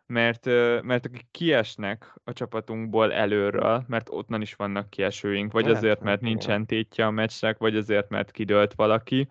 [0.07, 0.45] mert,
[0.83, 6.21] mert akik kiesnek a csapatunkból előről, mert onnan is vannak kiesőink, vagy Lehet, azért, mert
[6.21, 9.29] nincsen tétje a meccsnek, vagy azért, mert kidőlt valaki,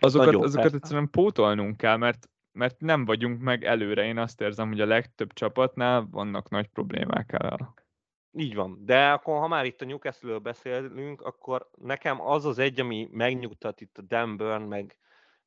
[0.00, 4.04] azokat, azokat egyszerűen pótolnunk kell, mert, mert nem vagyunk meg előre.
[4.04, 7.74] Én azt érzem, hogy a legtöbb csapatnál vannak nagy problémák el.
[8.36, 12.80] Így van, de akkor ha már itt a Newcastle-ről beszélünk, akkor nekem az az egy,
[12.80, 14.98] ami megnyugtat itt a Dan Burn, meg,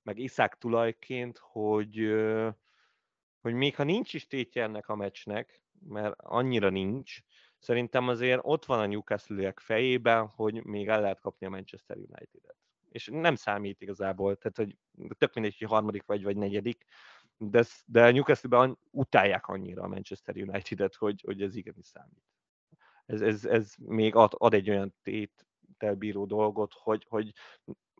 [0.01, 2.15] meg Iszák tulajként, hogy,
[3.41, 7.17] hogy még ha nincs is tétje ennek a meccsnek, mert annyira nincs,
[7.59, 12.55] szerintem azért ott van a newcastle fejében, hogy még el lehet kapni a Manchester United-et.
[12.89, 14.77] És nem számít igazából, tehát hogy
[15.17, 16.85] tök mindegy, hogy harmadik vagy, vagy negyedik,
[17.37, 22.36] de, de Newcastle-ben utálják annyira a Manchester United-et, hogy, hogy ez igenis számít
[23.07, 27.33] ez, ez, ez még ad, ad egy olyan téttel bíró dolgot, hogy, hogy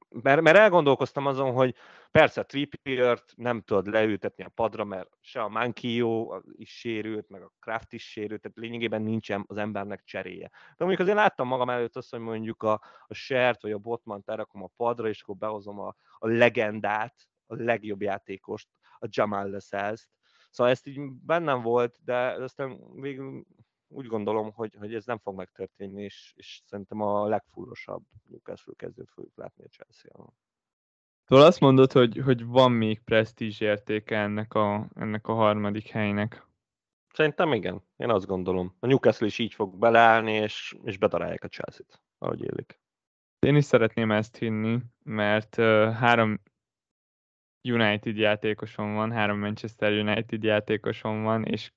[0.09, 1.75] mert, mert elgondolkoztam azon, hogy
[2.11, 7.51] persze Trippier-t nem tudod leültetni a padra, mert se a Mankio is sérült, meg a
[7.59, 10.49] Kraft is sérült, tehát lényegében nincsen az embernek cseréje.
[10.49, 14.23] De mondjuk azért láttam magam előtt azt, hogy mondjuk a, a Sert vagy a Botman
[14.25, 17.15] elrakom a padra, és akkor behozom a, a legendát,
[17.45, 18.67] a legjobb játékost,
[18.99, 20.09] a Jamal Lascelles-t.
[20.49, 23.45] Szóval ezt így bennem volt, de aztán végül
[23.88, 29.10] úgy gondolom, hogy, hogy ez nem fog megtörténni, és, és szerintem a legfullosabb Newcastle kezdőt
[29.10, 30.34] fogjuk látni a Chelsea-on.
[31.26, 36.45] Szóval azt mondod, hogy, hogy van még presztízs értéke ennek a, ennek a harmadik helynek.
[37.13, 38.76] Szerintem igen, én azt gondolom.
[38.80, 42.80] A Newcastle is így fog beleállni, és, és bedarálják a Chelsea-t, ahogy élik.
[43.39, 46.39] Én is szeretném ezt hinni, mert uh, három
[47.62, 51.71] United játékosom van, három Manchester United játékosom van, és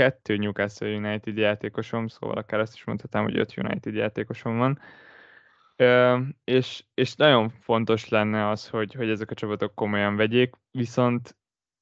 [0.00, 4.78] kettő Newcastle United játékosom, szóval akár ezt is mondhatnám, hogy öt United játékosom van.
[5.76, 11.36] Ö, és, és nagyon fontos lenne az, hogy, hogy ezek a csapatok komolyan vegyék, viszont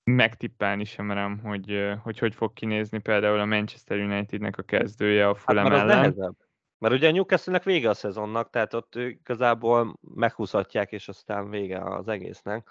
[0.05, 5.35] megtippelni sem merem, hogy, hogy hogy fog kinézni például a Manchester Unitednek a kezdője a
[5.35, 5.97] Fulham hát, ellen.
[5.97, 6.37] Nehezebb.
[6.79, 12.09] Mert ugye a Newcastle-nek vége a szezonnak, tehát ott igazából meghúzhatják, és aztán vége az
[12.09, 12.69] egésznek.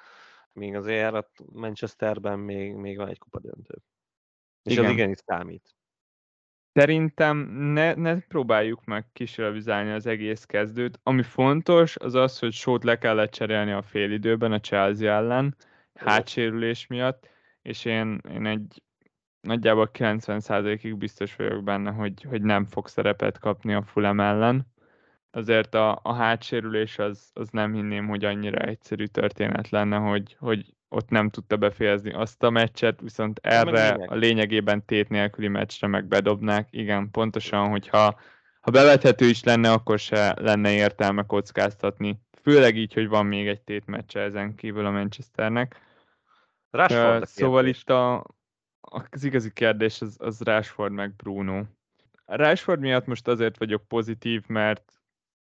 [0.51, 3.75] Míg azért a Manchesterben még, még van egy kupa döntő.
[4.67, 4.85] És Igen.
[4.85, 5.75] az igenis számít.
[6.73, 7.37] Szerintem
[7.73, 10.99] ne, ne próbáljuk meg kisrevizálni az egész kezdőt.
[11.03, 15.55] Ami fontos, az az, hogy sót le kellett cserélni a félidőben a Chelsea ellen,
[15.93, 17.29] hátsérülés miatt,
[17.61, 18.83] és én, én egy
[19.41, 24.73] nagyjából 90%-ig biztos vagyok benne, hogy, hogy nem fog szerepet kapni a Fulham ellen.
[25.31, 30.76] Azért a, a hátsérülés az, az nem hinném, hogy annyira egyszerű történet lenne, hogy, hogy
[30.89, 36.05] ott nem tudta befejezni azt a meccset, viszont erre a lényegében tét nélküli meccsre meg
[36.05, 36.67] bedobnák.
[36.71, 38.19] Igen, pontosan, hogyha
[38.61, 42.21] ha bevethető is lenne, akkor se lenne értelme kockáztatni.
[42.41, 45.81] Főleg így, hogy van még egy tét meccse ezen kívül a Manchesternek.
[46.69, 48.25] Rashford uh, szóval itt a,
[49.09, 51.63] az igazi kérdés az, az Rashford meg Bruno.
[52.25, 54.97] A Rashford miatt most azért vagyok pozitív, mert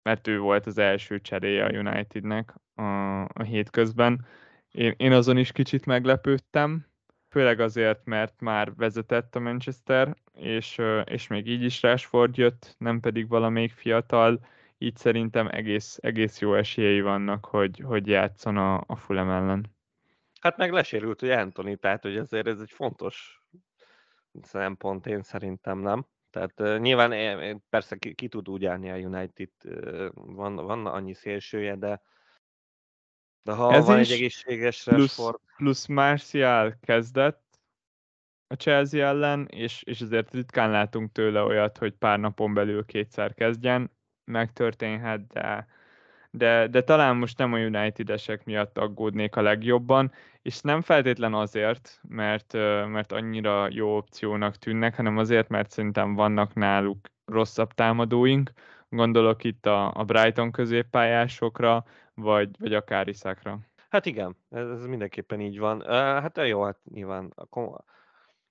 [0.04, 4.26] mert ő volt az első cseréje a Unitednek a, a hétközben.
[4.74, 6.86] Én, én azon is kicsit meglepődtem,
[7.28, 13.00] főleg azért, mert már vezetett a Manchester, és, és még így is Rashford jött, nem
[13.00, 14.46] pedig valamelyik fiatal,
[14.78, 19.66] így szerintem egész, egész jó esélyei vannak, hogy, hogy játszon a, a Fulham ellen.
[20.40, 23.42] Hát meg lesérült, hogy Anthony, tehát hogy ezért ez egy fontos
[24.42, 26.06] szempont, én szerintem nem.
[26.30, 29.50] Tehát uh, nyilván persze ki, ki tud úgy állni a United,
[30.14, 32.02] van, van annyi szélsője, de
[33.44, 35.38] de ha Ez van egy egészséges plusz, Rashford...
[35.56, 37.42] Plusz Martial kezdett
[38.46, 43.34] a Chelsea ellen, és, és azért ritkán látunk tőle olyat, hogy pár napon belül kétszer
[43.34, 43.90] kezdjen.
[44.24, 45.66] Megtörténhet, de
[46.36, 52.00] de, de talán most nem a United-esek miatt aggódnék a legjobban, és nem feltétlen azért,
[52.08, 52.52] mert,
[52.88, 58.52] mert annyira jó opciónak tűnnek, hanem azért, mert szerintem vannak náluk rosszabb támadóink,
[58.88, 63.58] gondolok itt a, a Brighton középpályásokra, vagy, vagy akár Iszakra.
[63.88, 65.80] Hát igen, ez, ez mindenképpen így van.
[65.80, 67.84] Uh, hát jó, hát nyilván a,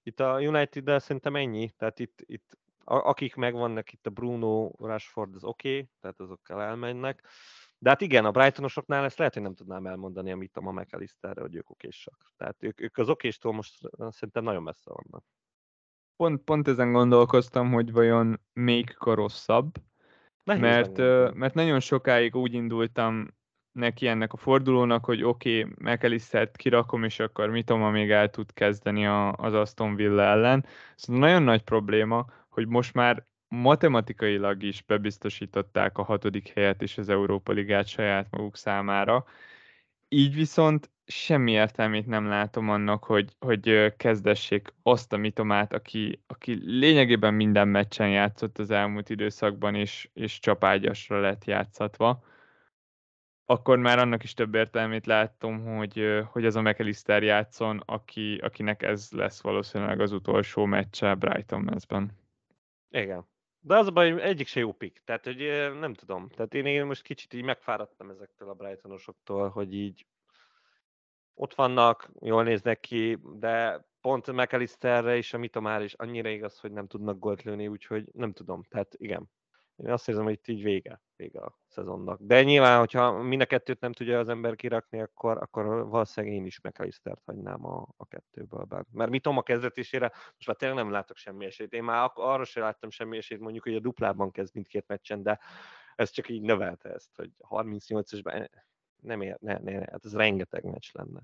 [0.04, 5.44] itt a United-del szerintem ennyi, tehát itt, itt akik megvannak itt a Bruno, Rashford, az
[5.44, 7.28] oké, okay, tehát azokkal elmennek.
[7.78, 11.42] De hát igen, a Brightonosoknál ezt lehet, hogy nem tudnám elmondani, amit a ma McAllisterre,
[11.42, 12.32] hogy ők okésak.
[12.38, 15.26] Tehát ők, ők az okéstól most szerintem nagyon messze vannak.
[16.16, 19.74] Pont, pont ezen gondolkoztam, hogy vajon még rosszabb,
[20.44, 20.98] Nehéz mert,
[21.34, 23.28] mert nagyon sokáig úgy indultam
[23.74, 28.54] neki ennek a fordulónak, hogy oké, okay, McAllistert kirakom, és akkor Mitoma még el tud
[28.54, 30.66] kezdeni a, az Aston Villa ellen.
[30.96, 37.10] Szóval nagyon nagy probléma, hogy most már matematikailag is bebiztosították a hatodik helyet és az
[37.10, 39.26] Európa Ligát saját maguk számára.
[40.08, 46.60] Így viszont semmi értelmét nem látom annak, hogy, hogy kezdessék azt a mitomát, aki, aki
[46.66, 52.24] lényegében minden meccsen játszott az elmúlt időszakban, és, és csapágyasra lett játszatva.
[53.46, 58.82] Akkor már annak is több értelmét láttam, hogy, hogy az a McAllister játszon, aki, akinek
[58.82, 62.12] ez lesz valószínűleg az utolsó meccse Brighton mezben.
[62.90, 63.26] Igen.
[63.60, 65.02] De az a baj, hogy egyik se jó pick.
[65.06, 65.38] Tehát, hogy
[65.80, 66.30] nem tudom.
[66.30, 70.06] Tehát én, én most kicsit így megfáradtam ezektől a Brightonosoktól, hogy így
[71.34, 76.72] ott vannak, jól néznek ki, de pont McAllisterre és a Mitomár is annyira igaz, hogy
[76.72, 78.64] nem tudnak gólt lőni, úgyhogy nem tudom.
[78.64, 79.30] Tehát igen,
[79.76, 82.20] én azt érzem, hogy itt így vége, vége a szezonnak.
[82.22, 86.46] De nyilván, hogyha mind a kettőt nem tudja az ember kirakni, akkor, akkor valószínűleg én
[86.46, 88.64] is McAllistert hagynám a, a kettőből.
[88.64, 88.86] Bár.
[88.92, 91.74] Mert mit a kezdetésére, most már tényleg nem látok semmi esélyt.
[91.74, 95.40] Én már arra sem láttam semmi esélyt, mondjuk, hogy a duplában kezd mindkét meccsen, de
[95.96, 98.50] ez csak így növelte ezt, hogy 38-esben
[99.02, 101.22] nem ér, ne, ne, hát ez rengeteg meccs lenne.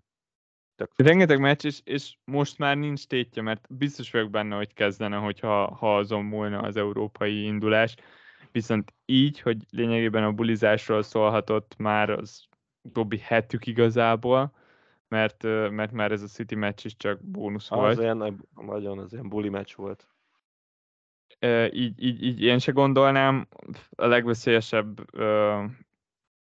[0.75, 5.17] Tök rengeteg meccs, és, és most már nincs tétje, mert biztos vagyok benne, hogy kezdene,
[5.17, 7.95] hogyha ha azon múlna az európai indulás
[8.51, 12.45] viszont így, hogy lényegében a bulizásról szólhatott már az
[12.81, 14.51] utóbbi hetük igazából,
[15.07, 17.97] mert, mert már ez a City meccs is csak bónusz az volt.
[17.97, 20.07] Az ilyen, nagyon az ilyen buli meccs volt.
[21.71, 23.47] így, így, így én se gondolnám,
[23.89, 25.63] a legveszélyesebb uh,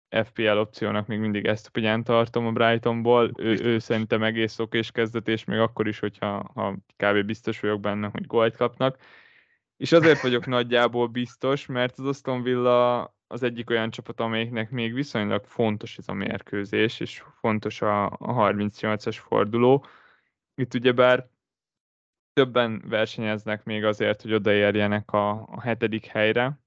[0.09, 3.31] FPL opciónak még mindig ezt a tartom a Brightonból.
[3.37, 7.25] Ő, ő szerintem egész és kezdetés, még akkor is, hogyha ha kb.
[7.25, 8.97] biztos vagyok benne, hogy gólt kapnak.
[9.77, 14.93] És azért vagyok nagyjából biztos, mert az Aston Villa az egyik olyan csapat, amelyiknek még
[14.93, 19.85] viszonylag fontos ez a mérkőzés, és fontos a, a 38-as forduló.
[20.55, 21.29] Itt ugyebár
[22.33, 26.59] többen versenyeznek még azért, hogy odaérjenek a, a hetedik helyre,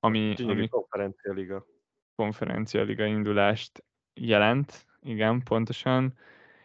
[0.00, 1.66] ami, ami konferencialiga.
[2.14, 6.18] konferencialiga indulást jelent, igen, pontosan.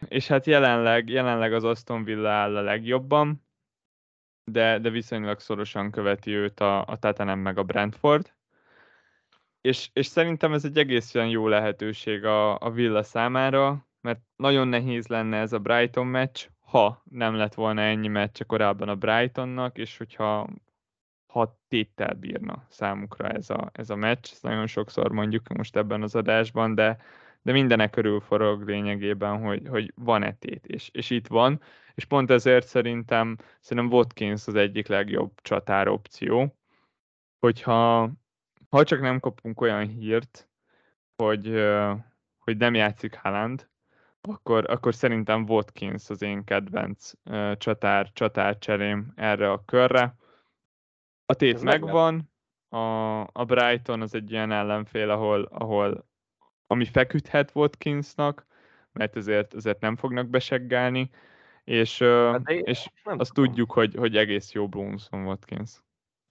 [0.08, 3.45] És hát jelenleg, jelenleg az Aston Villa áll a legjobban,
[4.50, 8.34] de, de viszonylag szorosan követi őt a, a Tottenham meg a Brentford.
[9.60, 15.06] És, és szerintem ez egy egészen jó lehetőség a, a Villa számára, mert nagyon nehéz
[15.06, 19.96] lenne ez a Brighton meccs, ha nem lett volna ennyi meccs korábban a Brightonnak, és
[19.96, 20.48] hogyha
[21.26, 24.28] ha téttel bírna számukra ez a, ez a meccs.
[24.32, 26.98] Ezt nagyon sokszor mondjuk most ebben az adásban, de,
[27.46, 31.60] de mindenek körül forog lényegében, hogy, hogy van-e tét, és, és itt van,
[31.94, 36.56] és pont ezért szerintem, szerintem Watkins az egyik legjobb csatár opció,
[37.38, 38.10] hogyha
[38.68, 40.48] ha csak nem kapunk olyan hírt,
[41.16, 41.64] hogy,
[42.38, 43.68] hogy nem játszik Haaland,
[44.20, 47.12] akkor, akkor szerintem Watkins az én kedvenc
[47.56, 50.14] csatár, csatár cserém erre a körre.
[51.26, 52.32] A tét Ez megvan,
[52.68, 56.06] a, a Brighton az egy ilyen ellenfél, ahol, ahol
[56.66, 58.46] ami feküdhet Watkinsnak,
[58.92, 61.10] mert ezért, ezért nem fognak beseggálni,
[61.64, 63.50] és, hát és azt tudom.
[63.50, 65.84] tudjuk, hogy, hogy egész jó bónuszon Watkins.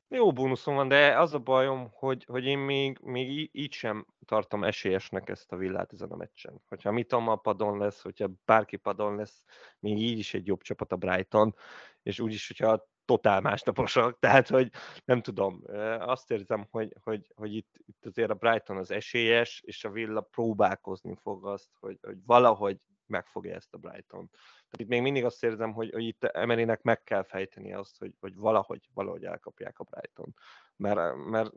[0.07, 4.63] Jó bónuszom van, de az a bajom, hogy, hogy én még, még így sem tartom
[4.63, 6.61] esélyesnek ezt a villát ezen a meccsen.
[6.67, 9.43] Hogyha Mitoma padon lesz, hogyha bárki padon lesz,
[9.79, 11.55] még így is egy jobb csapat a Brighton,
[12.03, 14.71] és úgyis, hogyha totál másnaposak, tehát hogy
[15.05, 15.63] nem tudom,
[15.99, 20.21] azt érzem, hogy, hogy, hogy itt, itt azért a Brighton az esélyes, és a Villa
[20.21, 24.29] próbálkozni fog azt, hogy, hogy valahogy megfogja ezt a Brighton.
[24.29, 28.13] Tehát itt még mindig azt érzem, hogy, hogy itt Emerynek meg kell fejteni azt, hogy,
[28.19, 30.33] hogy valahogy, valahogy elkapják a Brighton.
[30.75, 31.53] Mert, mert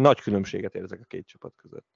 [0.00, 1.86] nagy különbséget érzek a két csapat között.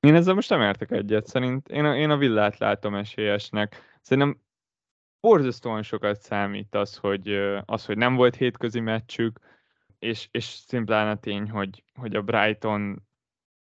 [0.00, 3.98] Én ezzel most nem értek egyet, szerint én a, én a villát látom esélyesnek.
[4.00, 4.40] Szerintem
[5.20, 7.28] borzasztóan sokat számít az, hogy,
[7.64, 9.38] az, hogy nem volt hétközi meccsük,
[9.98, 13.02] és, és szimplán a tény, hogy, hogy a Brighton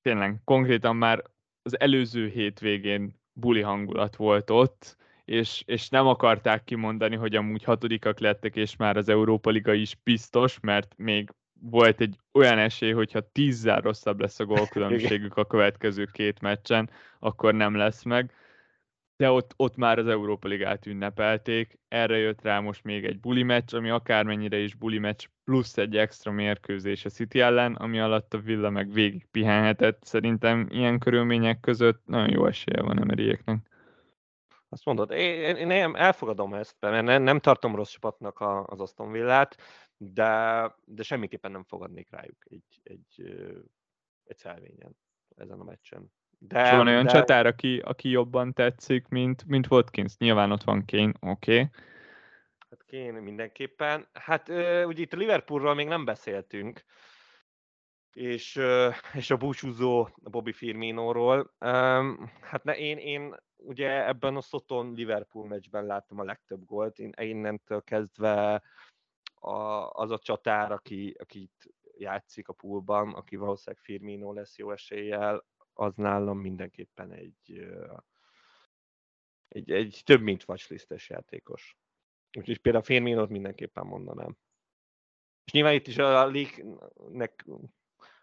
[0.03, 1.23] tényleg konkrétan már
[1.63, 8.19] az előző hétvégén buli hangulat volt ott, és, és nem akarták kimondani, hogy amúgy hatodikak
[8.19, 13.31] lettek, és már az Európa Liga is biztos, mert még volt egy olyan esély, hogyha
[13.33, 18.35] tízzel rosszabb lesz a gólkülönbségük a következő két meccsen, akkor nem lesz meg
[19.21, 23.43] de ott, ott már az Európa Ligát ünnepelték, erre jött rá most még egy buli
[23.43, 28.35] meccs, ami akármennyire is buli meccs, plusz egy extra mérkőzés a City ellen, ami alatt
[28.35, 30.05] a Villa meg végig pihenhetett.
[30.05, 33.71] Szerintem ilyen körülmények között nagyon jó esélye van Emeryéknek.
[34.69, 39.13] Azt mondod, én, én, én elfogadom ezt, mert nem, nem tartom rossz csapatnak az Aston
[39.13, 39.57] Villát,
[39.97, 43.35] de, de semmiképpen nem fogadnék rájuk egy, egy,
[44.25, 44.97] egy szelvényen
[45.37, 46.13] ezen a meccsen.
[46.43, 47.11] De, És van olyan de...
[47.11, 50.17] csatár, aki, aki jobban tetszik, mint, mint Watkins.
[50.17, 51.53] Nyilván ott van Kane, oké.
[51.53, 51.69] Okay.
[52.71, 54.09] Hát Kane mindenképpen.
[54.13, 54.49] Hát
[54.85, 56.85] ugye itt a Liverpoolról még nem beszéltünk,
[58.13, 58.61] és,
[59.13, 61.55] és a búcsúzó Bobby Firmino-ról.
[62.41, 66.99] Hát ne, én, én ugye ebben a Soton Liverpool meccsben láttam a legtöbb gólt.
[66.99, 68.63] Én innentől kezdve
[69.35, 74.71] a, az a csatár, aki, aki itt játszik a poolban, aki valószínűleg Firmino lesz jó
[74.71, 77.69] eséllyel, az nálam mindenképpen egy,
[79.49, 81.77] egy, egy több mint watchlistes játékos.
[82.39, 84.37] Úgyhogy például Firminót mindenképpen mondanám.
[85.45, 87.47] És nyilván itt is a League-nek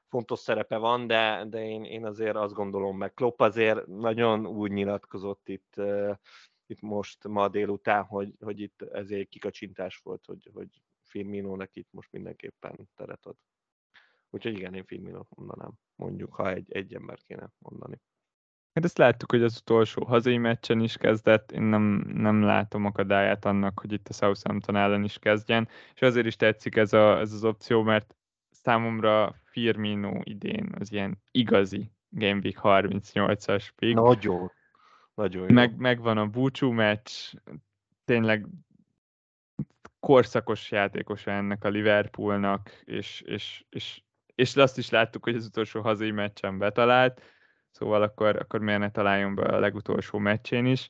[0.07, 3.13] fontos szerepe van, de, de én, én azért azt gondolom meg.
[3.13, 5.75] Klopp azért nagyon úgy nyilatkozott itt,
[6.65, 11.91] itt most ma délután, hogy, hogy itt ez egy kikacsintás volt, hogy, hogy Firminónak itt
[11.91, 13.35] most mindenképpen teret ad.
[14.29, 18.01] Úgyhogy igen, én Firminót mondanám, mondjuk, ha egy, egy ember kéne mondani.
[18.73, 23.45] Hát ezt láttuk, hogy az utolsó hazai meccsen is kezdett, én nem, nem látom akadályát
[23.45, 27.33] annak, hogy itt a Southampton ellen is kezdjen, és azért is tetszik ez, a, ez
[27.33, 28.15] az opció, mert
[28.49, 33.95] számomra Firmino idén az ilyen igazi Game Week 38-as pick.
[33.95, 34.51] Nagyon,
[35.13, 35.53] nagyon jó.
[35.53, 37.33] Meg, megvan a búcsú meccs,
[38.05, 38.47] tényleg
[39.99, 44.01] korszakos játékosa ennek a Liverpoolnak, és, és, és
[44.37, 47.21] és azt is láttuk, hogy az utolsó hazai meccsen betalált,
[47.69, 50.89] szóval akkor, akkor miért ne találjon be a legutolsó meccsén is.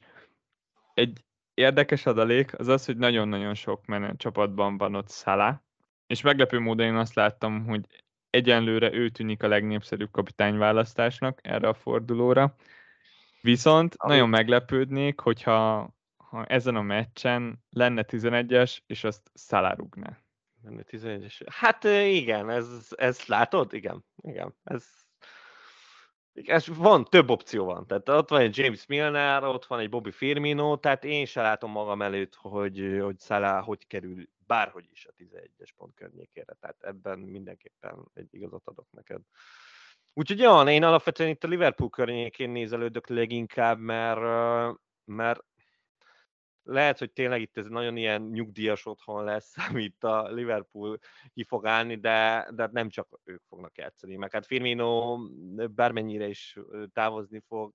[0.93, 5.63] Egy érdekes adalék az az, hogy nagyon-nagyon sok menet csapatban van ott Szala,
[6.07, 7.85] és meglepő módon én azt láttam, hogy
[8.29, 12.55] egyenlőre ő tűnik a legnépszerűbb kapitányválasztásnak erre a fordulóra.
[13.41, 14.13] Viszont Ahogy...
[14.13, 19.75] nagyon meglepődnék, hogyha ha ezen a meccsen lenne 11-es, és azt Szala
[20.61, 21.41] Menne 11-es.
[21.49, 23.73] Hát igen, ez, ez látod?
[23.73, 24.55] Igen, igen.
[24.63, 24.85] Ez,
[26.33, 27.87] ez van, több opció van.
[27.87, 31.71] Tehát ott van egy James Milner, ott van egy Bobby Firmino, tehát én se látom
[31.71, 36.57] magam előtt, hogy, hogy Salah hogy kerül bárhogy is a 11-es pont környékére.
[36.59, 39.21] Tehát ebben mindenképpen egy igazat adok neked.
[40.13, 44.19] Úgyhogy ja, én alapvetően itt a Liverpool környékén nézelődök leginkább, mert,
[45.05, 45.43] mert
[46.67, 50.97] lehet, hogy tényleg itt ez nagyon ilyen nyugdíjas otthon lesz, amit a Liverpool
[51.33, 54.15] ki fog állni, de, de nem csak ők fognak játszani.
[54.15, 55.17] Meg hát Firmino
[55.75, 56.57] bármennyire is
[56.93, 57.73] távozni fog,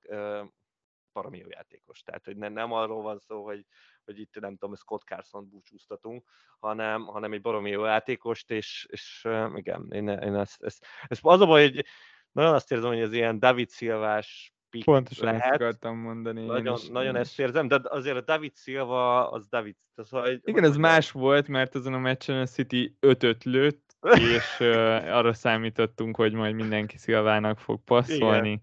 [1.13, 2.03] valami jó játékos.
[2.03, 3.67] Tehát, hogy nem, nem arról van szó, hogy,
[4.05, 6.29] hogy itt nem tudom, Scott Carson búcsúztatunk,
[6.59, 11.41] hanem, hanem egy baromi jó játékost, és, és igen, én, én ezt, ezt, ezt, az
[11.41, 11.85] a baj, hogy
[12.33, 15.43] nagyon azt érzem, hogy ez ilyen David Szilvás pick Pontosan lehet.
[15.43, 16.47] ezt akartam mondani.
[16.47, 19.77] Nagyon, is, nagyon ezt érzem, de azért a David Silva, az David.
[19.97, 23.97] Szóval, hogy, Igen, ez más volt, mert azon a meccsen a City 5 lőtt,
[24.37, 28.63] és uh, arra számítottunk, hogy majd mindenki Szilvának fog passzolni, igen.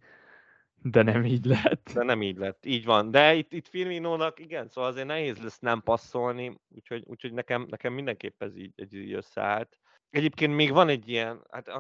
[0.82, 1.89] de nem így lett.
[1.93, 3.12] De nem így lett, így van.
[3.12, 7.93] De itt, itt Firminónak, igen, szóval azért nehéz lesz nem passzolni, úgyhogy, úgyhogy nekem, nekem
[7.93, 9.80] mindenképp ez így, ez így összeállt.
[10.10, 11.72] Egyébként még van egy ilyen, hát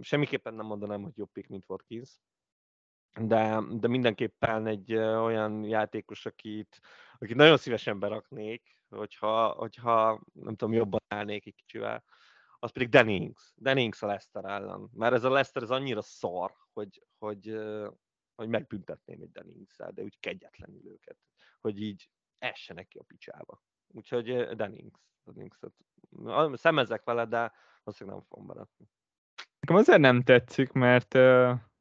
[0.00, 2.10] semmiképpen nem mondanám, hogy jobb pick, mint Watkins,
[3.20, 6.80] de, de mindenképpen egy olyan játékos, akit,
[7.18, 12.04] akit nagyon szívesen beraknék, hogyha, hogyha nem tudom, jobban állnék egy kicsivel,
[12.58, 13.52] az pedig Dennings.
[13.56, 14.88] Dennings a Leicester ellen.
[14.92, 17.58] Mert ez a Leicester ez annyira szar, hogy, hogy,
[18.34, 21.18] hogy megbüntetném egy dennings de úgy kegyetlenül őket,
[21.60, 23.62] hogy így essenek ki a picsába.
[23.86, 25.00] Úgyhogy Dennings.
[25.24, 25.58] Dennings
[26.52, 27.52] szemezek vele, de
[27.82, 28.90] valószínűleg nem fogom berakni.
[29.60, 31.14] Nekem azért nem tetszik, mert,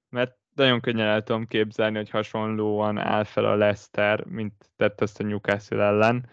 [0.09, 5.19] mert nagyon könnyen el tudom képzelni, hogy hasonlóan áll fel a Leicester, mint tett azt
[5.19, 6.29] a Newcastle ellen,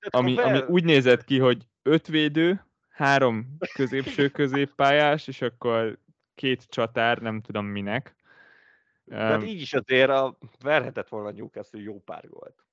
[0.00, 5.98] ami, ami úgy nézett ki, hogy öt védő, három középső középpályás, és akkor
[6.34, 8.16] két csatár, nem tudom minek.
[9.04, 12.64] De um, így is azért a, verhetett volna Newcastle jó pár volt.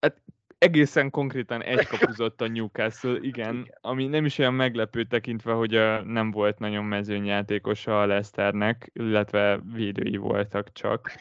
[0.00, 0.22] Hát
[0.60, 5.74] egészen konkrétan egy kapuzott a Newcastle, igen, igen, ami nem is olyan meglepő tekintve, hogy
[5.74, 11.12] a, nem volt nagyon mezőnyjátékosa a Leicesternek, illetve védői voltak csak.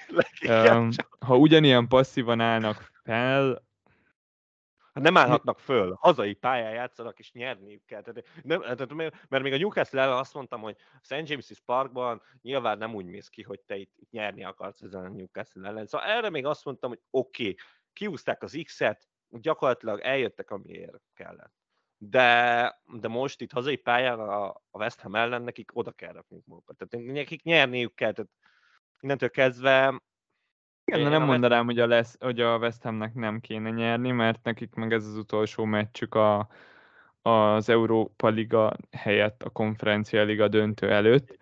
[0.48, 3.68] Um, ha ugyanilyen passzívan állnak fel,
[4.94, 8.02] Hát nem állhatnak föl, hazai pályán játszanak, és nyerniük kell.
[8.02, 8.96] Tehát, nem, tehát,
[9.30, 11.12] mert még a Newcastle ellen azt mondtam, hogy St.
[11.12, 15.10] James's Parkban nyilván nem úgy mész ki, hogy te itt, itt nyerni akarsz ezen a
[15.10, 15.86] Newcastle ellen.
[15.86, 17.56] Szóval erre még azt mondtam, hogy oké, okay,
[17.94, 21.54] kiúzták az X-et, gyakorlatilag eljöttek, amiért kellett.
[21.98, 26.42] De, de most itt hazai pályán a, a West Ham ellen nekik oda kell rakni
[26.46, 26.78] magukat.
[26.78, 28.32] Tehát nekik nyerniük kell, tehát
[29.00, 30.02] innentől kezdve
[30.90, 34.44] igen, de nem mondanám, hogy a, lesz, hogy a West Hamnek nem kéne nyerni, mert
[34.44, 36.50] nekik meg ez az utolsó meccsük a,
[37.22, 41.38] az Európa Liga helyett a konferencia liga döntő előtt.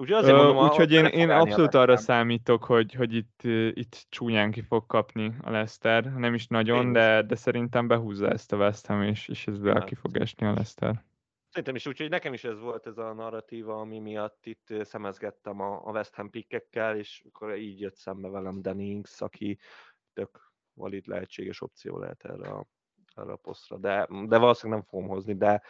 [0.00, 3.42] Úgyhogy Úgyhogy én, én abszolút arra számítok, hogy, hogy itt,
[3.72, 6.04] itt csúnyán ki fog kapni a Leicester.
[6.04, 9.84] Nem is nagyon, de, de szerintem behúzza ezt a West Ham, és, és ezzel hát.
[9.84, 11.04] ki fog esni a Leicester.
[11.48, 15.60] Szerintem is úgy, hogy nekem is ez volt ez a narratíva, ami miatt itt szemezgettem
[15.60, 19.58] a, a West Ham pikkekkel, és akkor így jött szembe velem Dennings, aki
[20.12, 22.66] tök valid lehetséges opció lehet erre a,
[23.14, 23.76] erre a posztra.
[23.76, 25.62] De, de valószínűleg nem fogom hozni, de,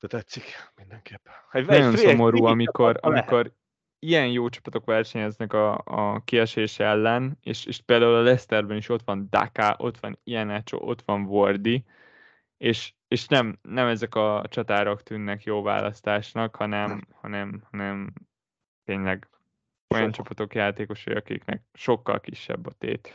[0.00, 0.44] de tetszik
[0.76, 1.26] mindenképp.
[1.52, 3.52] Egy, Nagyon egy szomorú, amikor, amikor
[3.98, 9.02] ilyen jó csapatok versenyeznek a, a kiesés ellen, és, és például a Leicesterben is ott
[9.04, 11.84] van Daka, ott van Ianacho, ott van Wardy,
[12.56, 18.12] és, és nem, nem ezek a csatárok tűnnek jó választásnak, hanem, hanem, hanem
[18.84, 19.28] tényleg
[19.88, 20.14] olyan Sok.
[20.14, 23.14] csapatok játékosai, akiknek sokkal kisebb a tét.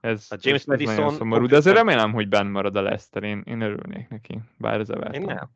[0.00, 3.22] Ez, a James ez, ez nagyon szomorú, de azért remélem, hogy benn marad a Leicester,
[3.22, 5.20] én, én örülnék neki, bár az Everton.
[5.20, 5.50] Én nem.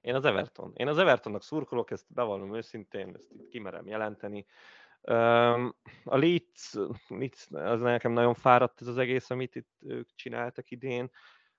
[0.00, 0.72] Én az Everton.
[0.74, 4.46] Én az Evertonnak szurkolok, ezt bevallom őszintén, ezt itt kimerem jelenteni.
[6.04, 6.74] A Leeds,
[7.08, 11.10] Leeds, az nekem nagyon fáradt ez az egész, amit itt ők csináltak idén.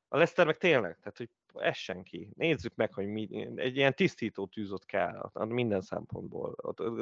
[0.08, 2.30] A Leicester meg tényleg, tehát hogy essen ki.
[2.36, 6.56] Nézzük meg, hogy mi, egy ilyen tisztító tűzot kell minden szempontból.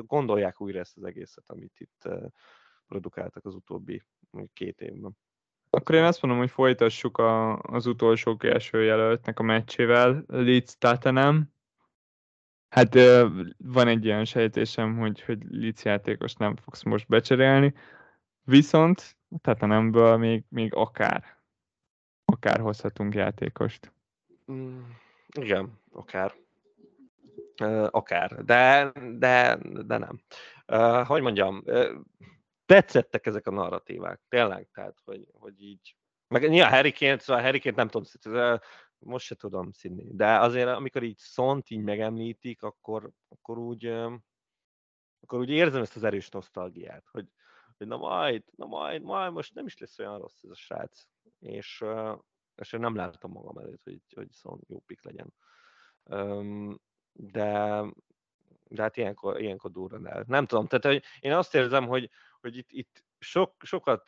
[0.05, 2.09] Gondolják újra ezt az egészet, amit itt
[2.87, 4.03] produkáltak az utóbbi
[4.53, 5.17] két évben.
[5.69, 11.53] Akkor én azt mondom, hogy folytassuk a, az utolsó első jelöltnek a meccsével, Leeds Tottenham.
[12.69, 12.95] Hát
[13.57, 17.73] van egy ilyen sejtésem, hogy, hogy Leeds játékos nem fogsz most becserélni,
[18.43, 21.39] viszont Tottenhamből még, még akár
[22.29, 23.91] akár hozhatunk játékost.
[24.51, 24.79] Mm,
[25.37, 26.35] igen, akár.
[27.89, 30.21] Akár, de, de, de nem.
[30.67, 31.89] Uh, hogy mondjam, uh,
[32.69, 35.95] tetszettek ezek a narratívák, tényleg, tehát, hogy, hogy így,
[36.27, 38.53] meg nyilván Harry Kane, szóval Harry Kane nem tudom,
[38.99, 43.85] most se tudom színni, de azért amikor így szont így megemlítik, akkor, akkor úgy,
[45.21, 47.27] akkor úgy érzem ezt az erős nosztalgiát, hogy,
[47.77, 51.07] hogy na majd, na majd, majd most nem is lesz olyan rossz ez a srác
[51.39, 51.83] és,
[52.55, 55.33] és én nem látom magam előtt, hogy, hogy szóval jó pik legyen.
[57.11, 57.83] De,
[58.69, 60.23] de hát ilyenkor, ilyenkor durran el.
[60.27, 62.09] Nem tudom, tehát hogy én azt érzem, hogy,
[62.41, 64.07] hogy itt, itt sok, sokat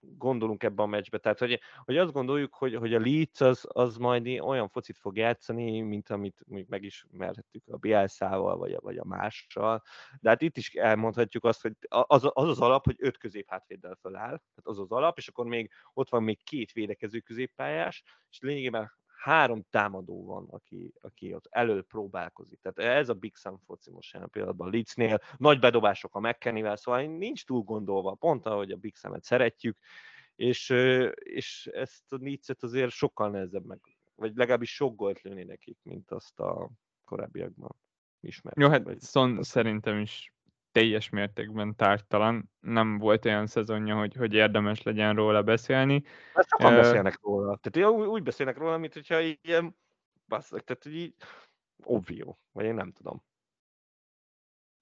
[0.00, 1.18] gondolunk ebben a meccsbe.
[1.18, 5.16] Tehát, hogy, hogy azt gondoljuk, hogy, hogy a Leeds az, az majd olyan focit fog
[5.16, 9.82] játszani, mint amit még megismerhettük a Bielszával, vagy a, vagy a mással.
[10.20, 13.98] De hát itt is elmondhatjuk azt, hogy az az, az alap, hogy öt közép hátvéddel
[14.00, 14.26] feláll.
[14.26, 18.98] Tehát az az alap, és akkor még ott van még két védekező középpályás, és lényegében
[19.20, 22.60] három támadó van, aki, aki ott elől próbálkozik.
[22.60, 25.20] Tehát ez a Big Sam foci most jelen pillanatban Leedsnél.
[25.36, 29.78] Nagy bedobások a McKennivel, szóval nincs túl gondolva, pont ahogy a Big Sam-et szeretjük,
[30.36, 30.70] és,
[31.14, 33.80] és ezt a Leedset azért sokkal nehezebb meg,
[34.14, 36.70] vagy legalábbis sok gólt lőni nekik, mint azt a
[37.04, 37.76] korábbiakban
[38.20, 38.58] ismert.
[38.58, 40.34] Jó, hát Son szerintem is
[40.72, 42.50] teljes mértékben tártalan.
[42.60, 46.04] Nem volt olyan szezonja, hogy, hogy érdemes legyen róla beszélni.
[46.34, 47.58] Hát sokan uh, beszélnek róla.
[47.62, 49.76] Tehát úgy, úgy beszélnek róla, mint hogyha ilyen
[50.28, 51.14] basszak, tehát így
[51.82, 53.22] obvio, vagy én nem tudom.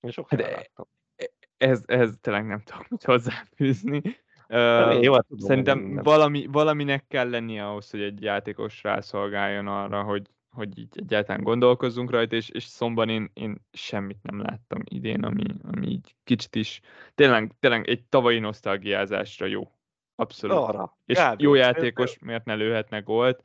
[0.00, 0.86] Én sok láttam.
[1.16, 4.02] E, ez, ez tényleg nem tudok mit hozzáfűzni.
[4.48, 10.30] Uh, jó, tudom, szerintem valami, valaminek kell lennie ahhoz, hogy egy játékos rászolgáljon arra, hogy,
[10.50, 15.44] hogy így egyáltalán gondolkozzunk rajta, és, és szomban én, én semmit nem láttam idén, ami,
[15.62, 16.80] ami így kicsit is,
[17.14, 19.72] tényleg, tényleg egy tavalyi nosztalgiázásra jó.
[20.14, 20.56] Abszolút.
[20.56, 20.96] Arra.
[21.04, 22.20] És Gábor, jó játékos, ez...
[22.20, 23.42] miért ne lőhetne gólt,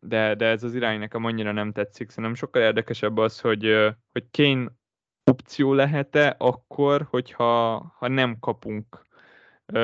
[0.00, 2.10] de, de ez az irány nekem annyira nem tetszik.
[2.10, 4.72] Szerintem sokkal érdekesebb az, hogy, hogy Kane
[5.24, 9.05] opció lehet-e akkor, hogyha ha nem kapunk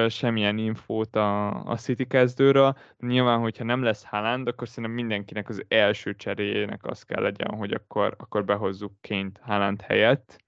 [0.09, 2.77] semmilyen infót a, a City kezdőről.
[2.99, 7.73] Nyilván, hogyha nem lesz Haaland, akkor szerintem mindenkinek az első cseréjének az kell legyen, hogy
[7.73, 10.41] akkor, akkor behozzuk ként Haaland helyett.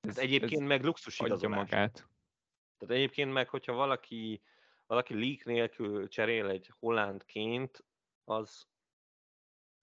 [0.00, 2.08] Ez, ez egyébként ez meg luxus adja magát.
[2.78, 4.42] Tehát egyébként meg, hogyha valaki,
[4.86, 7.84] valaki leak nélkül cserél egy Hollandként,
[8.24, 8.66] az,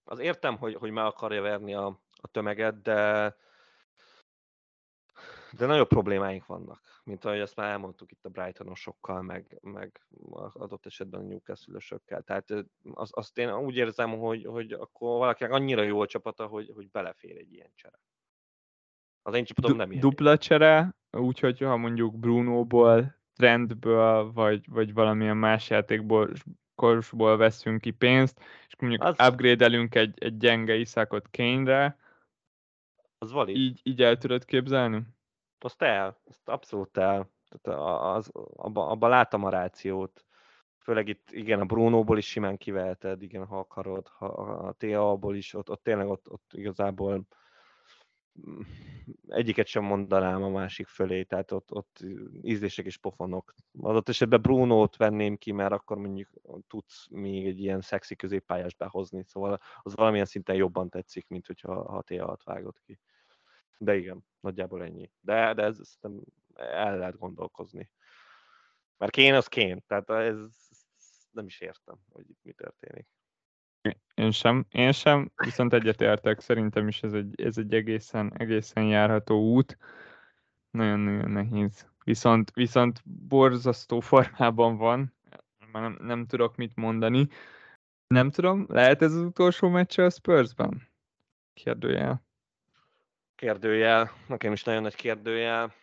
[0.04, 3.36] az értem, hogy, hogy meg akarja verni a, a tömeget, de
[5.56, 10.06] de nagyobb problémáink vannak, mint ahogy azt már elmondtuk itt a Brightonosokkal, meg, meg
[10.52, 12.50] adott esetben a newcastle Tehát
[12.92, 16.90] az, azt én úgy érzem, hogy, hogy akkor valakinek annyira jó a csapata, hogy, hogy
[16.90, 18.00] belefér egy ilyen csere.
[19.22, 20.00] Az én csapatom du- nem ilyen.
[20.00, 26.32] Dupla csere, úgyhogy ha mondjuk Brunoból, Trendből, vagy, vagy valamilyen más játékból
[26.74, 29.16] korusból veszünk ki pénzt, és mondjuk az...
[29.28, 31.96] upgrade-elünk egy, egy gyenge iszákot Kane-re,
[33.18, 33.56] az valid.
[33.56, 35.02] Így, így el tudod képzelni?
[35.64, 37.30] Azt el, azt abszolút el.
[37.60, 37.80] Tehát
[38.16, 40.26] az, abba, abba láttam a rációt.
[40.78, 45.54] Főleg itt, igen, a Brunóból is simán kiveheted, igen, ha akarod, ha a TA-ból is,
[45.54, 47.26] ott, ott tényleg ott, ott igazából
[48.48, 48.60] mm,
[49.28, 52.04] egyiket sem mondanám a másik fölé, tehát ott, ott
[52.42, 53.54] ízlések és pofonok.
[53.80, 56.28] Adott esetben Brunót venném ki, mert akkor mondjuk
[56.68, 61.90] tudsz még egy ilyen szexi középpályás behozni, szóval az valamilyen szinten jobban tetszik, mint hogyha
[61.90, 62.98] ha TA-t vágod ki.
[63.76, 65.10] De igen, nagyjából ennyi.
[65.20, 66.24] De, de ez szerintem
[66.54, 67.90] el lehet gondolkozni.
[68.96, 70.38] Mert kén az kén, tehát ez
[71.30, 73.06] nem is értem, hogy itt mi történik.
[74.14, 79.52] Én sem, én sem, viszont egyetértek, szerintem is ez egy, ez egy egészen, egészen járható
[79.54, 79.78] út.
[80.70, 81.88] Nagyon-nagyon nehéz.
[82.04, 85.14] Viszont, viszont borzasztó formában van,
[85.72, 87.28] már nem, nem tudok mit mondani.
[88.06, 90.88] Nem tudom, lehet ez az utolsó meccs a Spursban?
[91.52, 92.25] Kérdőjel.
[93.36, 95.74] Kérdőjel, nekem is nagyon nagy kérdőjel.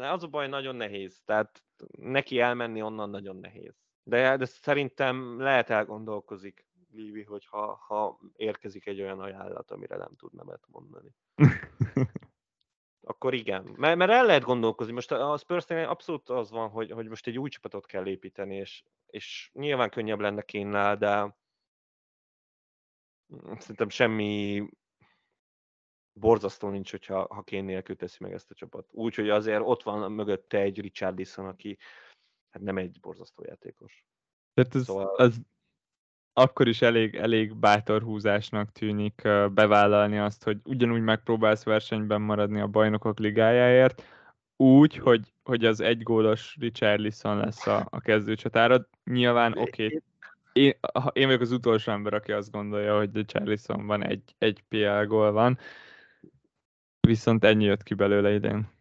[0.00, 1.22] Az a baj, nagyon nehéz.
[1.24, 1.64] Tehát
[1.98, 3.74] neki elmenni onnan nagyon nehéz.
[4.02, 10.16] De, de szerintem lehet elgondolkozik Lívi, hogy ha, ha érkezik egy olyan ajánlat, amire nem
[10.16, 11.14] tud nemet mondani.
[13.06, 13.74] Akkor igen.
[13.76, 14.92] Mert, mert el lehet gondolkozni.
[14.92, 18.84] Most a spurs abszolút az van, hogy, hogy most egy új csapatot kell építeni, és,
[19.06, 21.36] és nyilván könnyebb lenne kénnel, de
[23.58, 24.68] szerintem semmi
[26.14, 28.88] borzasztó nincs, hogyha ha Kén nélkül teszi meg ezt a csapat.
[28.90, 31.78] Úgyhogy azért ott van mögötte egy Richardson, aki
[32.50, 34.04] hát nem egy borzasztó játékos.
[34.54, 35.14] Tehát ez, szóval...
[35.16, 35.40] az
[36.36, 42.66] akkor is elég, elég bátor húzásnak tűnik bevállalni azt, hogy ugyanúgy megpróbálsz versenyben maradni a
[42.66, 44.02] bajnokok ligájáért,
[44.56, 48.88] úgy, hogy, hogy az egy gólos Richarlison lesz a, a kezdőcsatárod.
[49.04, 50.02] Nyilván oké, okay,
[50.52, 50.74] én,
[51.12, 55.58] én vagyok az utolsó ember, aki azt gondolja, hogy Richarlisonban egy, egy PL gól van,
[57.04, 58.72] Viszont ennyi jött ki belőle idén.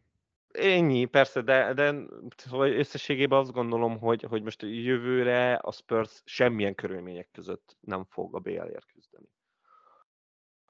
[0.47, 1.95] Ennyi, persze, de, de
[2.36, 8.05] szóval összességében azt gondolom, hogy, hogy most a jövőre a Spurs semmilyen körülmények között nem
[8.09, 9.32] fog a BL-ért küzdeni.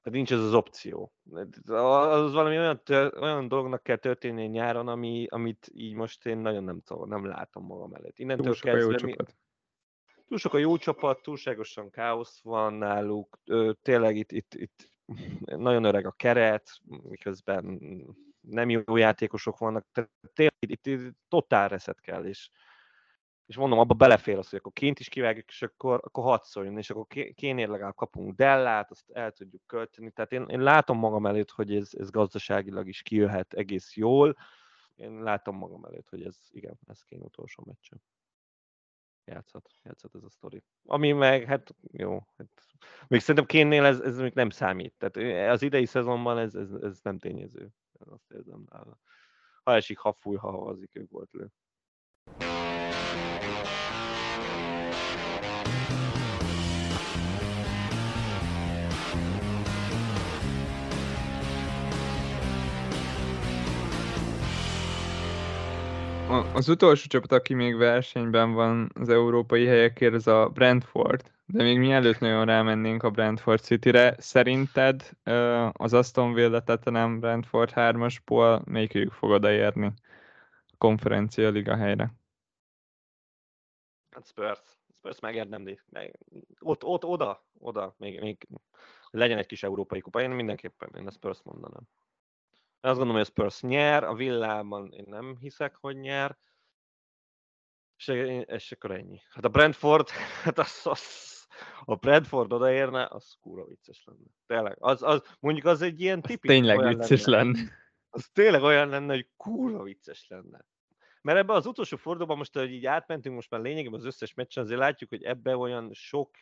[0.02, 1.12] Tehát nincs ez az opció.
[1.66, 6.64] Az valami olyan, tör, olyan dolognak kell történni nyáron, ami, amit így most én nagyon
[6.64, 8.18] nem, tudom, nem látom magam előtt.
[8.18, 9.10] Innentől túl sok kezdve, a jó mi...
[9.10, 9.36] csapat.
[10.28, 13.38] Túl sok a jó csapat, túlságosan káosz van náluk,
[13.82, 14.92] tényleg itt, itt, itt
[15.44, 17.80] nagyon öreg a keret, miközben
[18.40, 22.50] nem jó játékosok vannak, tehát tényleg itt, itt totál reszet kell, és,
[23.46, 26.78] és mondom, abba belefér az, hogy akkor kint is kivágjuk, és akkor, akkor hadd szóljon,
[26.78, 30.10] és akkor kénél legalább kapunk Dellát, azt el tudjuk költeni.
[30.10, 34.36] Tehát én, én látom magam előtt, hogy ez, ez gazdaságilag is kijöhet egész jól.
[34.94, 38.02] Én látom magam előtt, hogy ez, igen, ez kéne utolsó meccsen.
[39.24, 40.62] Játszhat, játszhat ez a sztori.
[40.84, 42.48] Ami meg, hát jó, hát,
[43.08, 44.94] még szerintem Kénnél ez, ez még nem számít.
[44.98, 47.68] Tehát az idei szezonban ez, ez, ez nem tényező.
[47.98, 48.98] Azt érzem nála.
[49.62, 51.52] Ha esik, ha fúj, ha havazik, ők volt lő.
[66.52, 71.78] Az utolsó csapat, aki még versenyben van az európai helyekért, az a Brentford, de még
[71.78, 75.10] mielőtt nagyon rámennénk a Brentford City-re, szerinted
[75.72, 79.92] az Aston Villa nem Brentford 3-asból melyikük fog odaérni a
[80.78, 82.12] konferencia liga helyre?
[84.10, 84.60] Hát Spurs.
[84.96, 85.80] Spurs megérdemli.
[85.90, 86.18] Meg,
[86.60, 88.46] ott, ott, oda, oda, még, még
[89.10, 90.20] legyen egy kis európai kupa.
[90.20, 91.82] Én mindenképpen én a Spurs mondanám.
[92.84, 96.38] Azt gondolom, hogy a Spurs nyer, a villában én nem hiszek, hogy nyer,
[97.96, 98.08] és,
[98.46, 99.20] és akkor ennyi.
[99.30, 100.08] Hát a Brentford,
[100.44, 101.46] hát az, az
[101.84, 104.26] a Brentford odaérne, az kúra vicces lenne.
[104.46, 107.58] Tényleg, az, az, mondjuk az egy ilyen tipikus Tényleg vicces lenne.
[107.58, 107.70] lenne.
[108.10, 110.64] Az tényleg olyan lenne, hogy kúra vicces lenne.
[111.22, 114.64] Mert ebben az utolsó fordulóban most, hogy így átmentünk, most már lényegében az összes meccsen,
[114.64, 116.36] azért látjuk, hogy ebben olyan sok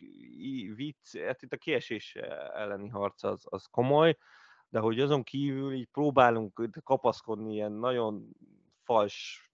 [0.74, 2.14] vicc, hát itt a kiesés
[2.54, 4.16] elleni harc az, az komoly,
[4.72, 8.36] de hogy azon kívül így próbálunk kapaszkodni ilyen nagyon
[8.82, 9.46] fals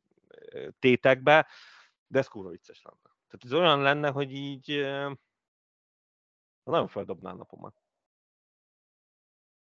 [0.79, 1.47] tétekbe,
[2.07, 3.17] de ez kurva vicces lenne.
[3.29, 4.87] Tehát ez olyan lenne, hogy így
[6.63, 7.83] nagyon feldobná a napomat.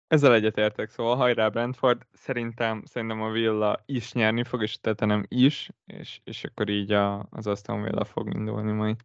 [0.06, 5.70] Ezzel egyetértek, szóval hajrá Brentford, szerintem, szerintem a Villa is nyerni fog, és nem is,
[5.86, 8.96] és, és akkor így a, az Aston Villa fog indulni majd.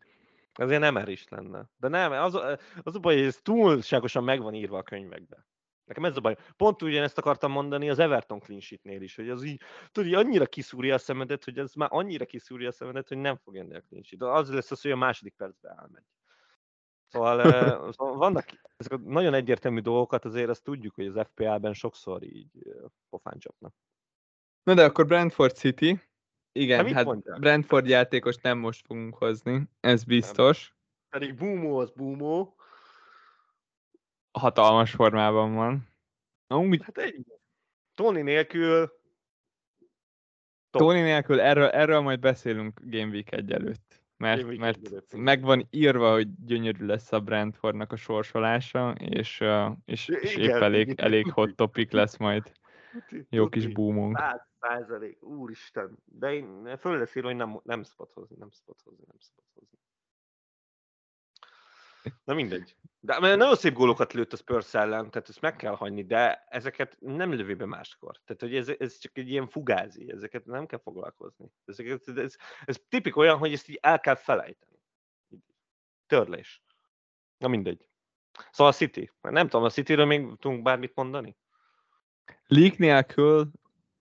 [0.54, 1.70] Azért nem er is lenne.
[1.78, 2.36] De nem, az,
[2.84, 5.47] az a baj, hogy ez túlságosan meg van írva a könyvekbe.
[5.88, 6.35] Nekem ez a baj.
[6.57, 9.61] Pont ugyanezt akartam mondani az Everton clean sheetnél is, hogy az így,
[9.91, 13.55] tudod, annyira kiszúrja a szemedet, hogy ez már annyira kiszúrja a szemedet, hogy nem fog
[13.55, 14.21] jönni a clean sheet.
[14.21, 16.03] Az lesz az, hogy a második percben elmegy.
[17.07, 17.41] Szóval,
[17.93, 18.45] szóval vannak
[18.77, 22.51] ezek a nagyon egyértelmű dolgokat, azért azt tudjuk, hogy az FPA-ben sokszor így
[23.09, 23.73] pofán csapnak.
[24.63, 26.01] Na de akkor Brentford City,
[26.51, 27.39] igen, hát, hát mondják?
[27.39, 30.75] Brentford játékos nem most fogunk hozni, ez biztos.
[31.09, 31.19] Nem.
[31.19, 32.57] Pedig Bumó az Bumó,
[34.38, 35.88] hatalmas formában van.
[36.47, 36.81] Amúgy...
[36.83, 37.25] Hát egy.
[37.93, 38.95] Tony nélkül...
[40.69, 40.81] Top.
[40.81, 44.05] Tony nélkül, erről, erről majd beszélünk Game Week 1 előtt.
[44.17, 49.43] Mert, mert meg van írva, hogy gyönyörű lesz a Brentfordnak a sorsolása, és,
[49.85, 52.51] és, és épp elég, elég hot topic lesz majd.
[53.29, 54.19] Jó kis boomunk.
[54.59, 55.97] százalék, úristen.
[56.05, 59.45] De én föl lesz írva, hogy nem, nem szabad hozni, nem szabad hozni, nem szabad
[59.53, 59.77] hozni.
[62.24, 62.76] Na mindegy.
[62.99, 66.45] De mert nagyon szép gólokat lőtt a Spurs ellen, tehát ezt meg kell hagyni, de
[66.49, 68.22] ezeket nem lövi be máskor.
[68.26, 71.51] Tehát, hogy ez, ez csak egy ilyen fugázi, ezeket nem kell foglalkozni.
[71.66, 72.36] Ezeket, ez,
[72.66, 74.80] ez tipik olyan, hogy ezt így el kell felejteni.
[76.05, 76.62] Törlés.
[77.38, 77.88] Na mindegy.
[78.51, 79.12] Szóval a City.
[79.22, 81.38] Nem tudom, a Cityről még tudunk bármit mondani?
[82.47, 83.51] League nélkül?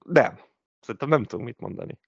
[0.05, 0.39] Nem.
[0.79, 1.99] Szerintem nem tudunk mit mondani.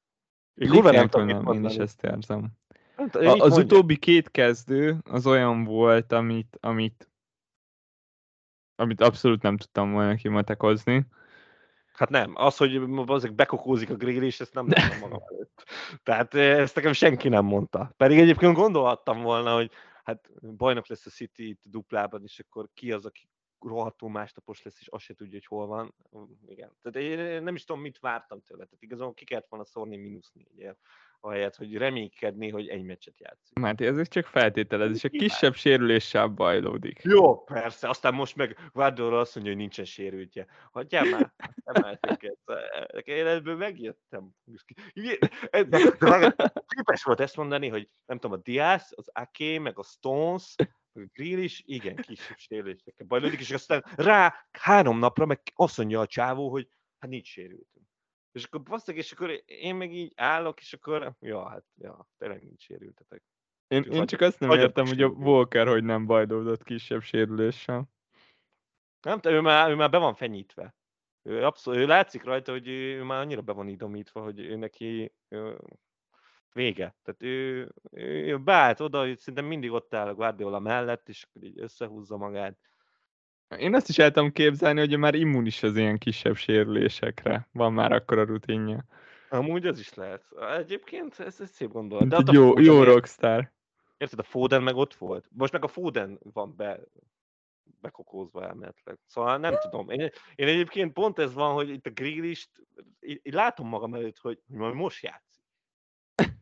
[0.54, 1.58] League nem tudom mit mondani.
[1.58, 2.52] Én is ezt érzem.
[2.96, 3.58] Hát, a, az mondja.
[3.58, 7.10] utóbbi két kezdő az olyan volt, amit, amit,
[8.76, 11.06] amit abszolút nem tudtam volna kimatekozni.
[11.94, 15.64] Hát nem, az, hogy azok bekokózik a grill, és ezt nem tudom magam előtt.
[16.04, 17.94] Tehát eh, ezt nekem senki nem mondta.
[17.98, 19.72] Pedig egyébként gondolhattam volna, hogy
[20.04, 23.30] hát bajnok lesz a City itt duplában, és akkor ki az, aki
[23.60, 25.96] rohadtul másnapos lesz, és azt se tudja, hogy hol van.
[26.46, 26.72] Igen.
[26.82, 28.64] Tehát én nem is tudom, mit vártam tőle.
[28.66, 30.80] Tehát igazából ki kellett volna szórni mínusz négyért
[31.24, 33.60] ahelyett, hogy reménykedni, hogy egy meccset játszik.
[33.60, 37.02] Hát ez csak feltételezés, a kisebb sérüléssel bajlódik.
[37.04, 40.46] Jó, persze, aztán most meg Guardiola azt mondja, hogy nincsen sérültje.
[40.72, 42.62] Hagyjál már, emelték ezt.
[43.08, 44.30] Én ebből megjöttem.
[46.68, 50.56] Képes volt ezt mondani, hogy nem tudom, a Diaz, az Ake, meg a Stones,
[50.94, 56.08] Grill is, igen, kisebb sérülésekkel bajlódik, és aztán rá három napra meg azt mondja a
[56.08, 56.68] csávó, hogy
[57.00, 57.73] hát nincs sérültünk.
[58.34, 62.44] És akkor basszak, és akkor én meg így állok, és akkor, ja, hát, ja, tényleg
[62.44, 63.24] nincs sérültetek.
[63.68, 67.90] Én, én csak azt nem értem, hogy a Walker hogy nem bajdódott kisebb sérüléssel.
[69.02, 70.76] Nem tudom, ő már, ő már be van fenyítve.
[71.22, 75.14] Ő, abszolút, ő látszik rajta, hogy ő már annyira be van idomítva, hogy ő neki
[75.28, 75.58] ő,
[76.54, 76.96] vége.
[77.04, 81.60] Tehát ő, ő beállt oda, hogy szerintem mindig ott áll a Guardiola mellett, és így
[81.60, 82.58] összehúzza magát.
[83.58, 87.48] Én azt is el tudom képzelni, hogy már immunis az ilyen kisebb sérülésekre.
[87.52, 88.86] Van már akkor a rutinja.
[89.30, 90.24] Amúgy ez is lehet.
[90.58, 92.24] Egyébként ez egy szép gondolat.
[92.24, 93.52] De jó, jó rockstar.
[93.98, 95.28] Érted, a Foden meg ott volt.
[95.32, 96.80] Most meg a Foden van be,
[97.82, 99.00] bekokózva elméletileg.
[99.06, 99.90] Szóval nem tudom.
[99.90, 100.00] Én,
[100.36, 102.50] én egyébként pont ez van, hogy itt a Grealish-t,
[103.00, 105.44] így, látom magam előtt, hogy majd most játszik.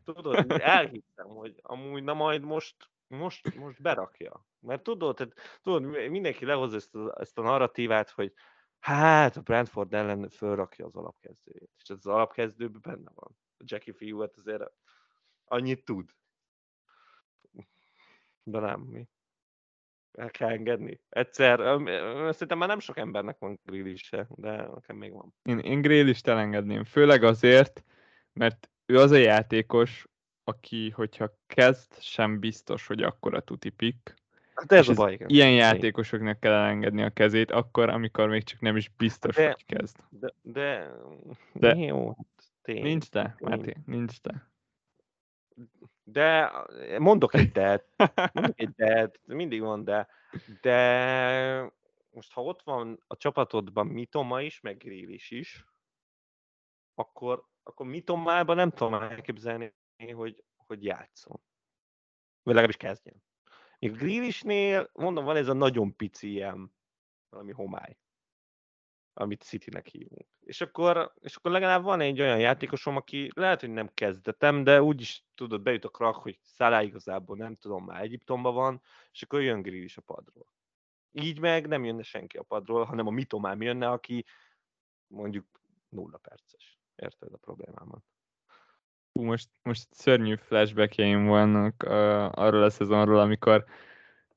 [0.04, 2.76] Tudod, elhittem, hogy amúgy na majd most,
[3.16, 4.46] most, most berakja.
[4.60, 8.32] Mert tudod, tehát, tudod, mindenki lehozza ezt a, ezt a narratívát, hogy
[8.78, 11.70] hát a Brentford ellen fölrakja az alapkezdőjét.
[11.76, 13.38] És ez az alapkezdőben benne van.
[13.58, 14.62] A Jackie fiú hát azért
[15.44, 16.10] annyit tud.
[18.42, 19.08] De nem, mi?
[20.12, 21.00] El kell engedni.
[21.08, 21.58] Egyszer,
[22.32, 23.60] szerintem már nem sok embernek van
[23.94, 25.34] se, de nekem még van.
[25.42, 27.84] Én, én grillist elengedném, főleg azért,
[28.32, 30.06] mert ő az a játékos,
[30.44, 34.14] aki, hogyha kezd, sem biztos, hogy akkora tuti pick.
[34.54, 35.28] Hát ez a baj, igen.
[35.28, 39.64] Ilyen játékosoknak kell elengedni a kezét, akkor, amikor még csak nem is biztos, de, hogy
[39.64, 39.96] kezd.
[40.08, 40.92] De, de,
[41.52, 42.16] de jó,
[42.62, 44.50] tény, nincs de, Máté, nincs de.
[46.04, 46.52] De
[46.98, 47.84] mondok egy de,
[48.32, 50.08] mondok egy de, mindig van de,
[50.60, 51.72] de
[52.10, 55.66] most ha ott van a csapatodban Mitoma is, meg Grélis is,
[56.94, 59.74] akkor, akkor Mitomában nem tudom elképzelni,
[60.10, 61.40] hogy, hogy játszom.
[62.42, 63.22] Vagy legalábbis kezdjen.
[63.78, 66.74] Még Grealishnél, mondom, van ez a nagyon pici ilyen
[67.28, 67.98] valami homály,
[69.12, 70.26] amit Citynek hívunk.
[70.40, 74.82] És akkor, és akkor legalább van egy olyan játékosom, aki lehet, hogy nem kezdetem, de
[74.82, 78.82] úgyis tudod, bejut a krak, hogy Szalá igazából nem tudom, már Egyiptomban van,
[79.12, 80.46] és akkor jön Grealish a padról.
[81.12, 84.24] Így meg nem jönne senki a padról, hanem a mitomám jönne, aki
[85.06, 86.78] mondjuk nulla perces.
[86.94, 88.04] Érted a problémámat?
[89.12, 93.64] Hú, most, most szörnyű flashbackjeim vannak uh, arról a szezonról, amikor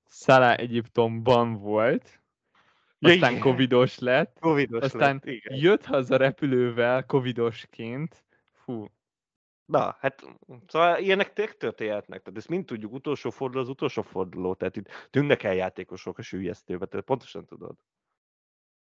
[0.10, 2.20] Salah Egyiptomban volt,
[3.00, 5.58] aztán ja, covidos lett, covidos aztán lett, igen.
[5.58, 8.88] jött haza repülővel covidosként, fú.
[9.66, 10.24] Na, hát
[10.68, 15.44] szóval ilyenek történhetnek, tehát ezt mind tudjuk, utolsó forduló az utolsó forduló, tehát itt tűnnek
[15.44, 17.76] el játékosok a sűjesztőbe, tehát pontosan tudod.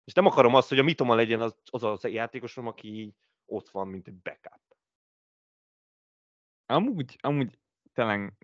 [0.04, 3.16] És nem akarom azt, hogy a mitoma legyen az az, az játékosom, aki
[3.46, 4.69] ott van, mint egy backup.
[6.72, 7.60] Amúgy, amúgy
[7.94, 8.38] talán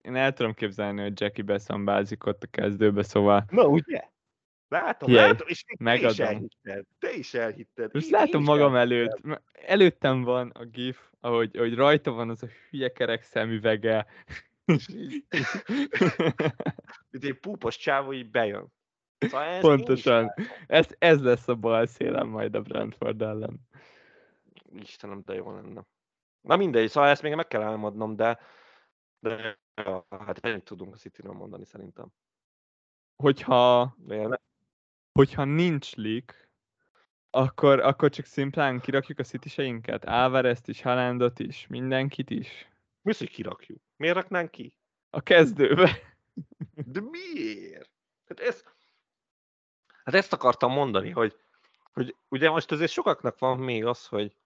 [0.00, 3.44] én el tudom képzelni, hogy Jackie beszambázik ott a kezdőbe, szóval...
[3.50, 4.02] Na, ugye?
[4.68, 6.10] Látom, Jaj, látom, és te megadom.
[6.10, 6.84] is elhitted.
[6.98, 7.94] Te is elhitted.
[7.94, 9.20] Most én, látom én magam előtt.
[9.52, 14.06] Előttem van a gif, ahogy, ahogy rajta van az a hülye kerek szemüvege.
[17.10, 18.72] Mint egy púpos csávó így bejön.
[19.18, 20.34] Szóval ez Pontosan.
[20.66, 23.60] Ez, ez lesz a bal szélem majd a Brentford ellen.
[24.72, 25.86] Istenem, de jó lenne.
[26.46, 28.38] Na mindegy, szóval ezt még meg kell elmondnom, de,
[29.18, 29.58] de
[30.10, 32.12] hát ennyit tudunk a city mondani szerintem.
[33.16, 34.40] Hogyha, de
[35.12, 36.48] hogyha nincs leak,
[37.30, 42.68] akkor, akkor csak szimplán kirakjuk a city Álvarezt is, Halandot is, mindenkit is.
[43.02, 43.80] Mi hogy kirakjuk?
[43.96, 44.76] Miért raknánk ki?
[45.10, 45.90] A kezdőbe.
[46.74, 47.90] De miért?
[48.28, 48.64] Hát, ez,
[50.04, 51.36] hát ezt akartam mondani, hogy,
[51.92, 54.36] hogy ugye most azért sokaknak van még az, hogy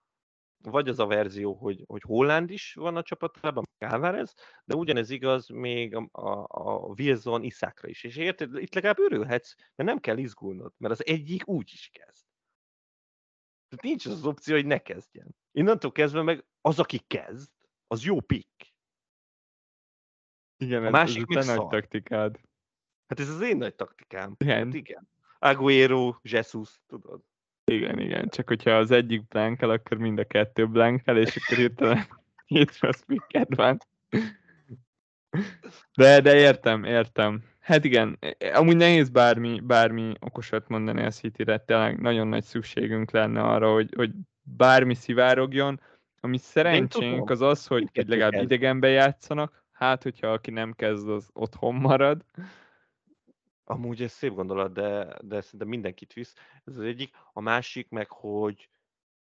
[0.62, 4.34] vagy az a verzió, hogy, hogy Holland is van a csapatában, Álvarez,
[4.64, 8.04] de ugyanez igaz még a, a, a Wilson Iszákra is.
[8.04, 12.24] És érted, itt legalább örülhetsz, mert nem kell izgulnod, mert az egyik úgy is kezd.
[13.68, 15.36] Tehát nincs az, az opció, hogy ne kezdjen.
[15.52, 17.50] Innentől kezdve meg az, aki kezd,
[17.86, 18.74] az jó pick.
[20.56, 22.40] Igen, a ez, másik ez a nagy taktikád.
[23.06, 24.34] Hát ez az én nagy taktikám.
[24.38, 24.64] Igen.
[24.64, 25.08] Hát igen.
[25.38, 27.22] Aguero, Jesus, tudod.
[27.64, 32.06] Igen, igen, csak hogyha az egyik blankel, akkor mind a kettő blankel, és akkor hirtelen
[32.46, 33.78] két rossz picket van.
[35.94, 37.42] De, de értem, értem.
[37.60, 38.18] Hát igen,
[38.54, 43.92] amúgy nehéz bármi, bármi okosat mondani a City-re, tényleg nagyon nagy szükségünk lenne arra, hogy,
[43.96, 44.10] hogy
[44.42, 45.80] bármi szivárogjon,
[46.20, 51.74] ami szerencsénk az az, hogy legalább idegenbe játszanak, hát hogyha aki nem kezd, az otthon
[51.74, 52.24] marad.
[53.70, 56.34] Amúgy ez szép gondolat, de, de szerintem mindenkit visz.
[56.64, 57.14] Ez az egyik.
[57.32, 58.68] A másik meg, hogy,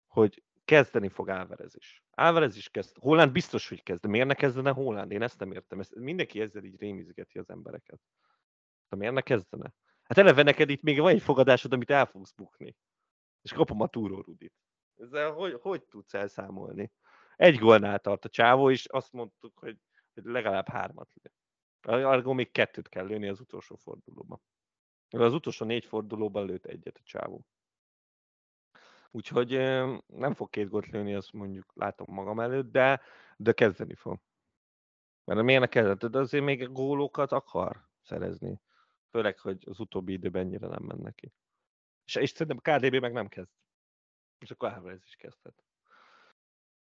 [0.07, 2.05] hogy kezdeni fog Álvarez is.
[2.11, 2.97] Álvarez is kezd.
[2.99, 4.01] Holland biztos, hogy kezd.
[4.01, 5.11] De miért ne kezdene Holland?
[5.11, 5.81] Én ezt nem értem.
[5.81, 8.01] Ezt, mindenki ezzel így rémizgeti az embereket.
[8.89, 9.75] De miért ne kezdene?
[10.03, 12.77] Hát eleve neked itt még van egy fogadásod, amit el fogsz bukni.
[13.43, 14.55] És kapom a túró Rudit.
[14.97, 16.93] Ezzel hogy, hogy tudsz elszámolni?
[17.37, 19.79] Egy gólnál tart a csávó, és azt mondtuk, hogy,
[20.15, 21.33] legalább hármat lő.
[21.85, 24.41] Arra még kettőt kell lőni az utolsó fordulóban.
[25.11, 27.47] Az utolsó négy fordulóban lőtt egyet a csávó.
[29.11, 29.51] Úgyhogy
[30.07, 33.01] nem fog két gólt lőni, azt mondjuk látom magam előtt, de,
[33.37, 34.20] de kezdeni fog.
[35.24, 36.11] Mert miért ne kezdett?
[36.11, 38.61] De azért még gólokat akar szerezni.
[39.11, 41.32] Főleg, hogy az utóbbi időben ennyire nem mennek neki.
[42.05, 43.51] És, és szerintem KDB meg nem kezd.
[44.39, 45.64] És akkor Álvarez is kezdhet.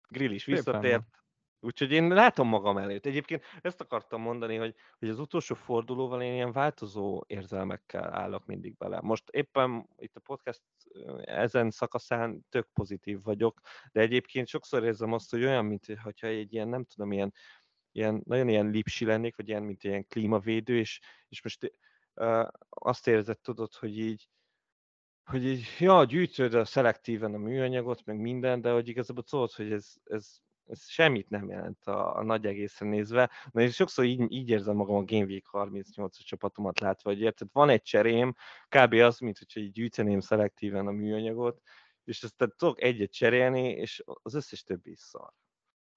[0.08, 1.23] Grill is visszatért.
[1.64, 3.06] Úgyhogy én látom magam előtt.
[3.06, 8.78] Egyébként ezt akartam mondani, hogy, hogy az utolsó fordulóval én ilyen változó érzelmekkel állok mindig
[8.78, 9.00] bele.
[9.02, 10.62] Most éppen itt a podcast
[11.24, 13.62] ezen szakaszán tök pozitív vagyok,
[13.92, 17.34] de egyébként sokszor érzem azt, hogy olyan, mint hogyha egy ilyen, nem tudom, ilyen,
[17.92, 21.00] ilyen nagyon ilyen lipsi lennék, vagy ilyen, mint ilyen klímavédő, és,
[21.30, 21.74] és most
[22.16, 24.30] uh, azt érzed, tudod, hogy így,
[25.24, 29.72] hogy így, ja, gyűjtöd a szelektíven a műanyagot, meg minden, de hogy igazából tudod, hogy
[29.72, 33.30] ez, ez ez semmit nem jelent a, a nagy egészre nézve.
[33.52, 37.48] Na és sokszor így, így érzem magam a Game Week 38 csapatomat látva, hogy érted,
[37.52, 38.36] van egy cserém,
[38.70, 38.94] kb.
[38.94, 41.62] az, mint hogyha így gyűjteném szelektíven a műanyagot,
[42.04, 45.34] és ezt tudok egyet cserélni, és az összes többi is szar.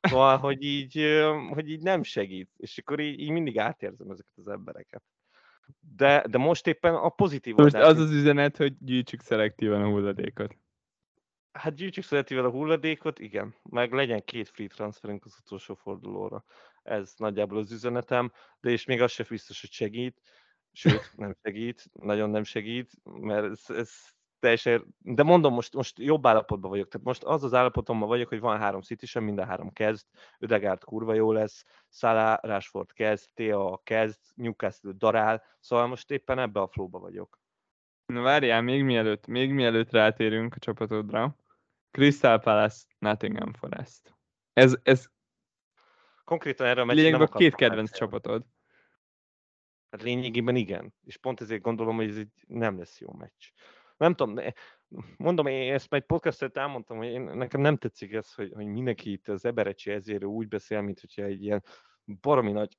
[0.00, 4.48] Szóval, hogy így, hogy így nem segít, és akkor így, így mindig átérzem ezeket az
[4.48, 5.02] embereket.
[5.96, 10.56] De, de most éppen a pozitív Most az az üzenet, hogy gyűjtsük szelektíven a hulladékot.
[11.56, 13.54] Hát gyűjtsük szeretivel a hulladékot, igen.
[13.62, 16.44] Meg legyen két free transferünk az utolsó fordulóra.
[16.82, 20.20] Ez nagyjából az üzenetem, de és még az se biztos, hogy segít.
[20.72, 23.90] Sőt, nem segít, nagyon nem segít, mert ez, ez
[24.38, 26.88] teljesen, de mondom, most, most jobb állapotban vagyok.
[26.88, 30.06] Tehát most az az állapotomban vagyok, hogy van három city sem, mind a három kezd,
[30.38, 36.60] Ödegárd kurva jó lesz, Salah, Rashford kezd, Tea kezd, Newcastle darál, szóval most éppen ebbe
[36.60, 37.40] a flóba vagyok.
[38.06, 41.36] Na várjál, még mielőtt, még mielőtt rátérünk a csapatodra,
[41.96, 44.16] Crystal Palace, Nottingham Forest.
[44.52, 45.06] Ez, ez
[46.24, 48.12] konkrétan erre a meccsre Lényegben két kedvenc beszélni.
[48.12, 48.46] csapatod.
[49.90, 50.94] Hát lényegében igen.
[51.02, 53.50] És pont ezért gondolom, hogy ez egy nem lesz jó meccs.
[53.96, 54.44] Nem tudom,
[55.16, 59.12] mondom, én ezt majd podcastet elmondtam, hogy én, nekem nem tetszik ez, hogy, hogy mindenki
[59.12, 61.64] itt az Eberecsi ezért úgy beszél, mint hogyha egy ilyen
[62.04, 62.78] baromi nagy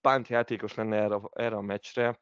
[0.00, 2.20] pántjátékos lenne erre, erre a meccsre,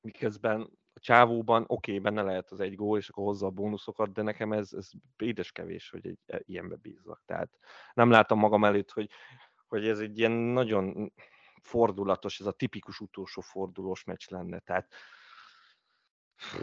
[0.00, 4.12] miközben a csávóban oké, okay, benne lehet az egy gól, és akkor hozza a bónuszokat,
[4.12, 7.22] de nekem ez, ez édes kevés, hogy egy e, ilyenbe bízzak.
[7.26, 7.58] Tehát
[7.94, 9.10] nem látom magam előtt, hogy,
[9.68, 11.12] hogy ez egy ilyen nagyon
[11.62, 14.58] fordulatos, ez a tipikus utolsó fordulós meccs lenne.
[14.58, 14.92] Tehát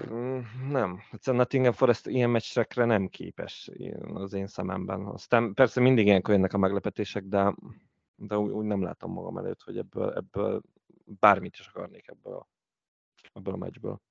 [0.09, 3.71] mm, nem, egyszerűen Nottingham Forest ilyen meccsekre nem képes
[4.13, 5.05] az én szememben.
[5.05, 7.55] Aztán persze mindig ilyenkor jönnek a meglepetések, de,
[8.15, 10.61] de úgy, úgy nem látom magam előtt, hogy ebből, ebből
[11.05, 12.47] bármit is akarnék ebből a,
[13.33, 14.01] ebből a meccsből.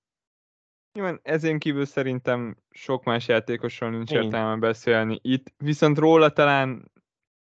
[0.97, 4.23] Nyilván ezén kívül szerintem sok más játékosról nincs Én.
[4.23, 6.93] értelme beszélni itt, viszont róla talán,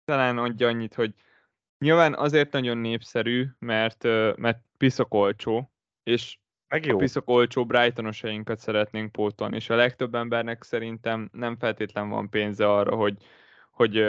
[0.04, 1.14] talán adja annyit, hogy
[1.78, 4.02] nyilván azért nagyon népszerű, mert,
[4.36, 5.72] mert piszok olcsó,
[6.02, 6.38] és
[6.68, 6.94] Meg jó.
[6.94, 12.72] a piszok olcsó Brightonosainkat szeretnénk pótolni, és a legtöbb embernek szerintem nem feltétlen van pénze
[12.72, 13.16] arra, hogy,
[13.70, 14.04] hogy,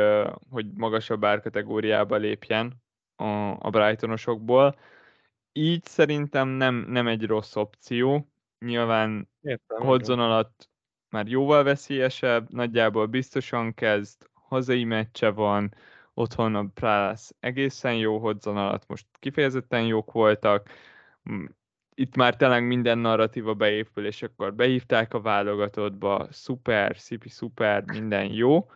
[0.50, 2.84] hogy magasabb árkategóriába lépjen
[3.16, 3.26] a,
[3.60, 4.76] a Brightonosokból.
[5.52, 8.32] Így szerintem nem, nem egy rossz opció,
[8.66, 10.70] Nyilván Értem, Hodzon alatt
[11.09, 15.76] már jóval veszélyesebb, nagyjából biztosan kezd, hazai meccse van,
[16.14, 20.70] otthon a Palace egészen jó Hodzon alatt, most kifejezetten jók voltak,
[21.93, 28.34] itt már tényleg minden narratíva beépül, és akkor behívták a válogatottba, szuper, szipi szuper, minden
[28.34, 28.70] jó.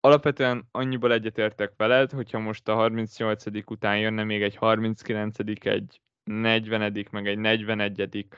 [0.00, 3.44] Alapvetően annyiból egyetértek veled, hogyha most a 38.
[3.70, 8.28] után jönne még egy 39., egy 40., meg egy 41.,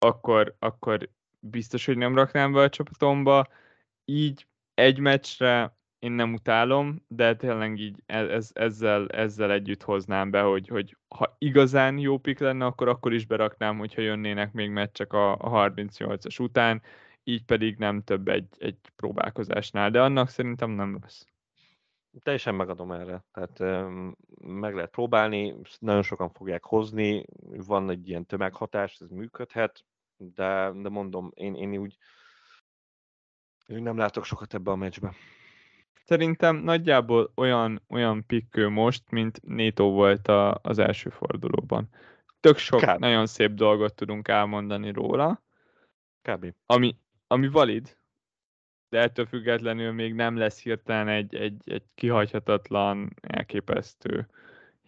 [0.00, 1.08] akkor, akkor
[1.40, 3.46] biztos, hogy nem raknám be a csapatomba.
[4.04, 10.30] Így egy meccsre én nem utálom, de tényleg így e, ez, ezzel, ezzel együtt hoznám
[10.30, 14.70] be, hogy, hogy ha igazán jó pik lenne, akkor akkor is beraknám, hogyha jönnének még
[14.70, 16.82] meccsek a, a 38-as után,
[17.24, 21.26] így pedig nem több egy, egy próbálkozásnál, de annak szerintem nem lesz.
[22.22, 23.24] Teljesen megadom erre.
[23.32, 23.84] Tehát
[24.42, 27.24] meg lehet próbálni, nagyon sokan fogják hozni,
[27.66, 29.84] van egy ilyen tömeghatás, ez működhet,
[30.20, 31.98] de, de mondom, én, én úgy
[33.66, 35.14] én nem látok sokat ebbe a meccsbe.
[36.04, 41.88] Szerintem nagyjából olyan, olyan pikkő most, mint Néto volt a, az első fordulóban.
[42.40, 42.98] Tök sok Kb.
[42.98, 45.42] nagyon szép dolgot tudunk elmondani róla.
[46.22, 46.54] Kb.
[46.66, 46.96] Ami,
[47.26, 47.96] ami valid,
[48.88, 54.28] de ettől függetlenül még nem lesz hirtelen egy, egy, egy kihagyhatatlan, elképesztő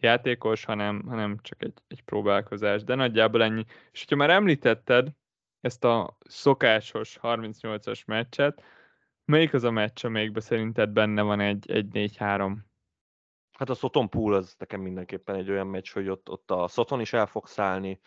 [0.01, 2.85] játékos, hanem, hanem csak egy, egy próbálkozás.
[2.85, 3.64] De nagyjából ennyi.
[3.93, 5.09] És hogyha már említetted,
[5.63, 8.63] ezt a szokásos 38-as meccset.
[9.25, 12.57] Melyik az a meccs, amelyikben szerinted benne van egy, egy 4-3?
[13.53, 17.01] Hát a Soton Pool az nekem mindenképpen egy olyan meccs, hogy ott, ott a Soton
[17.01, 18.01] is el fog szállni,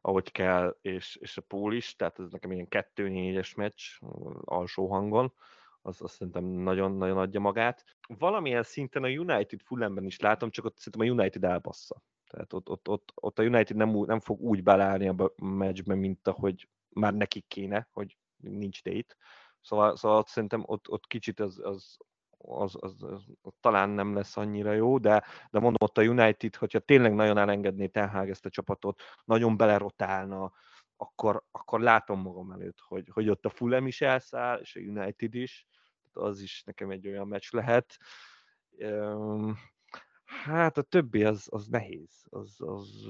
[0.00, 3.82] ahogy kell, és, és a Pool is, tehát ez nekem ilyen 2-4-es meccs
[4.44, 5.32] alsó hangon,
[5.82, 7.84] az azt szerintem nagyon-nagyon adja magát.
[8.18, 12.02] Valamilyen szinten a United Fulhamben is látom, csak ott szerintem a United elbassza.
[12.30, 16.28] Tehát ott, ott, ott, ott a United nem, nem fog úgy belállni a meccsbe, mint
[16.28, 19.16] ahogy már nekik kéne, hogy nincs date.
[19.60, 21.96] Szóval, szóval szerintem ott, ott kicsit az, az
[22.46, 26.56] az, az, az, az talán nem lesz annyira jó, de, de mondom ott a United,
[26.56, 30.52] hogyha tényleg nagyon elengedné Ten ezt a csapatot, nagyon belerotálna,
[30.96, 35.34] akkor, akkor látom magam előtt, hogy, hogy ott a Fulham is elszáll, és a United
[35.34, 35.66] is,
[36.12, 37.96] az is nekem egy olyan meccs lehet.
[40.44, 42.26] Hát a többi az, az nehéz.
[42.30, 43.08] Az, az,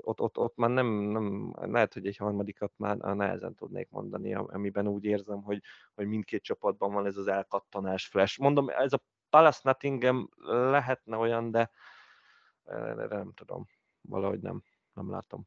[0.00, 4.88] ott, ott, ott már nem, nem, lehet, hogy egy harmadikat már nehezen tudnék mondani, amiben
[4.88, 5.62] úgy érzem, hogy,
[5.94, 8.40] hogy mindkét csapatban van ez az elkattanás flash.
[8.40, 11.70] Mondom, ez a Palace Nottingham lehetne olyan, de
[13.08, 13.66] nem tudom,
[14.00, 14.62] valahogy nem,
[14.92, 15.46] nem látom.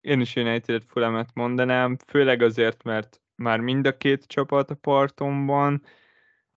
[0.00, 5.46] Én is United Fulhamet mondanám, főleg azért, mert már mind a két csapat a parton
[5.46, 5.82] van,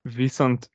[0.01, 0.71] viszont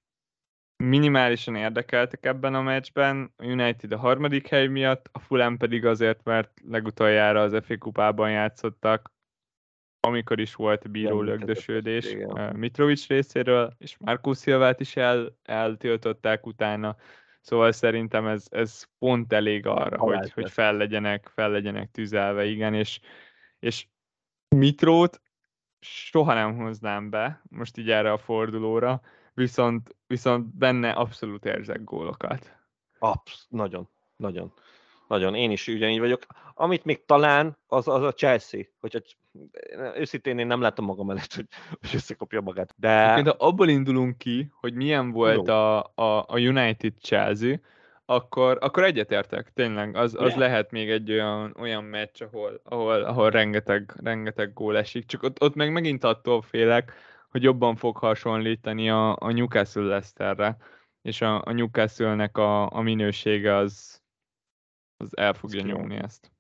[0.77, 6.25] minimálisan érdekeltek ebben a meccsben, a United a harmadik hely miatt, a Fulham pedig azért,
[6.25, 9.13] mert legutoljára az FA kupában játszottak,
[10.01, 12.17] amikor is volt bíró lögdösődés
[12.53, 16.97] Mitrovic részéről, és Markus Szilvát is el, eltiltották utána,
[17.41, 22.75] szóval szerintem ez, ez pont elég arra, hogy, hogy fel, legyenek, fel legyenek tüzelve, igen,
[22.75, 23.01] és,
[23.59, 23.87] és
[24.49, 25.23] Mitrót
[25.81, 29.03] soha nem hoznám be, most így erre a fordulóra,
[29.35, 32.57] viszont, viszont benne abszolút érzek gólokat.
[32.99, 34.53] Absz, nagyon, nagyon.
[35.09, 36.27] Nagyon, én is ugyanígy vagyok.
[36.55, 38.61] Amit még talán, az, az a Chelsea.
[38.81, 38.99] Hogyha
[39.97, 41.47] őszintén én nem látom magam előtt, hogy,
[41.81, 42.75] hogy összekopja magát.
[42.77, 43.23] De...
[43.23, 47.57] De abból indulunk ki, hogy milyen volt a, a, a United Chelsea,
[48.07, 49.97] akkor, akkor egyetértek, tényleg.
[49.97, 55.07] Az, az lehet még egy olyan, olyan meccs, ahol, ahol, ahol rengeteg, rengeteg gól esik.
[55.07, 56.93] Csak ott, ott meg megint attól félek,
[57.35, 60.57] hogy jobban fog hasonlítani a, a Newcastle Leicesterre,
[61.03, 64.03] és a, a Newcastle-nek a, a minősége az,
[64.97, 66.33] az el fogja Ez nyomni ezt.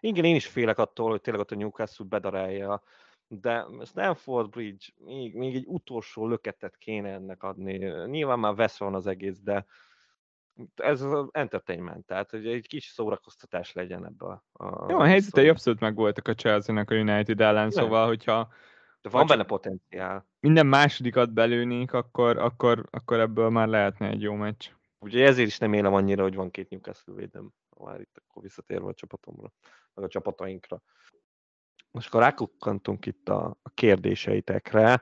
[0.00, 2.82] Igen, én is félek attól, hogy tényleg ott a Newcastle bedarálja,
[3.28, 7.76] de Stanford Bridge még, még egy utolsó löketet kéne ennek adni.
[8.06, 9.66] Nyilván már vesz van az egész, de
[10.74, 14.42] ez az entertainment, tehát hogy egy kis szórakoztatás legyen ebbe a...
[14.52, 18.52] a Jó, a helyzetei abszolút meg voltak a Chelsea-nek a United ellen, szóval hogyha
[19.02, 20.26] de van benne potenciál.
[20.40, 24.68] Minden másodikat belőnék, akkor, akkor, akkor ebből már lehetne egy jó meccs.
[24.98, 27.52] Ugye ezért is nem élem annyira, hogy van két Newcastle védem.
[27.78, 29.52] Már itt akkor visszatérve a csapatomra,
[29.94, 30.82] meg a csapatainkra.
[31.90, 35.00] Most akkor rákukkantunk itt a, a kérdéseitekre,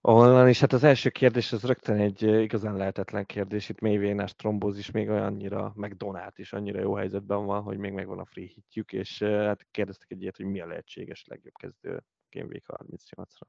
[0.00, 4.90] ahol és hát az első kérdés az rögtön egy igazán lehetetlen kérdés, itt mélyvénás trombózis
[4.90, 8.92] még olyannyira, meg Donát is annyira jó helyzetben van, hogy még megvan a free hitjük,
[8.92, 12.02] és hát kérdeztek egy ilyet, hogy mi a lehetséges legjobb kezdő
[12.32, 13.46] Game Week 38-ra.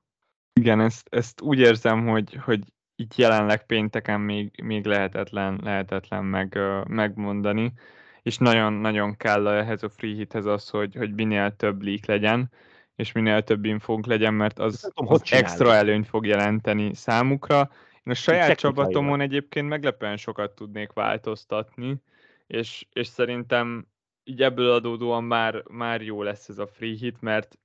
[0.54, 2.62] Igen, ezt, ezt úgy érzem, hogy, hogy
[2.96, 7.74] itt jelenleg pénteken még, még lehetetlen, lehetetlen meg, megmondani,
[8.22, 12.52] és nagyon-nagyon kell ehhez a free hithez az, hogy, hogy minél több leak legyen,
[12.96, 17.72] és minél több infónk legyen, mert az, tudom, az extra előnyt fog jelenteni számukra.
[18.04, 22.02] Én a saját csapatomon egyébként meglepően sokat tudnék változtatni,
[22.48, 23.88] és, és szerintem
[24.24, 27.58] így ebből adódóan már, már jó lesz ez a free hit, mert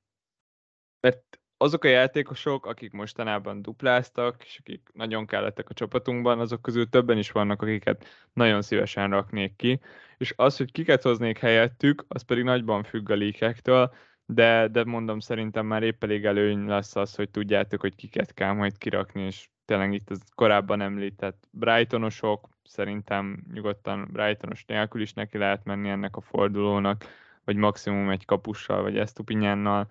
[1.01, 6.89] mert azok a játékosok, akik mostanában dupláztak, és akik nagyon kellettek a csapatunkban, azok közül
[6.89, 9.81] többen is vannak, akiket nagyon szívesen raknék ki,
[10.19, 13.95] és az, hogy kiket hoznék helyettük, az pedig nagyban függ a líkektől,
[14.27, 18.53] de, de mondom, szerintem már épp elég előny lesz az, hogy tudjátok, hogy kiket kell
[18.53, 25.39] majd kirakni, és tényleg itt az korábban említett Brightonosok, szerintem nyugodtan Brightonos nélkül is neki
[25.39, 27.05] lehet menni ennek a fordulónak,
[27.45, 29.91] vagy maximum egy kapussal, vagy Estupinyánnal,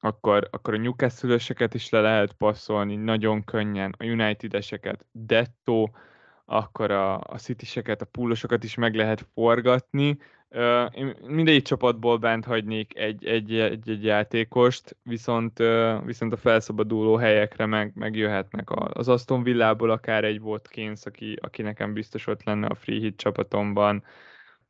[0.00, 1.38] akkor, akkor a newcastle
[1.72, 5.88] is le lehet passzolni nagyon könnyen, a United-eseket, Detto,
[6.44, 10.18] akkor a, a City-seket, a púlosokat is meg lehet forgatni.
[10.52, 15.62] Uh, én mindegyik csapatból bent hagynék egy, egy, egy, egy játékost, viszont,
[16.04, 21.62] viszont a felszabaduló helyekre meg, megjöhetnek az Aston Villából akár egy volt Keynes, aki, aki
[21.62, 24.04] nekem biztos ott lenne a free hit csapatomban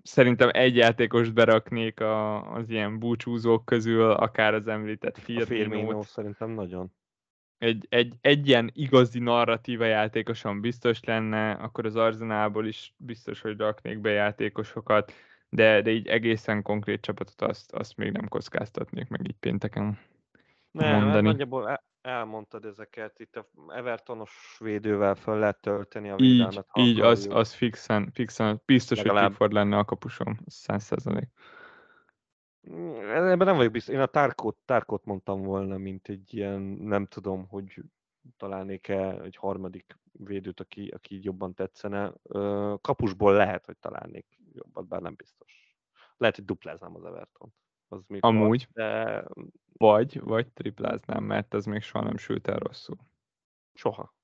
[0.02, 6.02] szerintem egy játékost beraknék a, az ilyen búcsúzók közül, akár az említett Firmino.
[6.02, 6.92] szerintem nagyon.
[7.58, 13.56] Egy, egy, egy ilyen igazi narratíva játékosan biztos lenne, akkor az Arzenálból is biztos, hogy
[13.56, 15.12] raknék be játékosokat,
[15.48, 19.98] de, de így egészen konkrét csapatot azt, azt még nem kockáztatnék meg így pénteken
[20.70, 21.26] nem, mondani.
[21.26, 26.66] nagyjából elmondtad ezeket, itt a Evertonos védővel föl lehet tölteni a védelmet.
[26.74, 29.22] Így, így az, az fixen, fixen, biztos, Legalább.
[29.22, 31.22] hogy Pickford lenne a kapusom, 100%.
[32.70, 33.94] Mm, ebben nem vagyok biztos.
[33.94, 37.82] Én a Tárkót, Tárkót mondtam volna, mint egy ilyen, nem tudom, hogy
[38.36, 42.12] találnék-e egy harmadik védőt, aki, aki jobban tetszene.
[42.80, 45.76] Kapusból lehet, hogy találnék jobbat, bár nem biztos.
[46.16, 47.54] Lehet, hogy dupláznám az Everton.
[47.92, 48.68] Az még Amúgy.
[48.72, 49.24] Van, de
[49.72, 52.96] vagy, vagy tripláznám, mert ez még soha nem sült el rosszul.
[53.74, 54.14] Soha.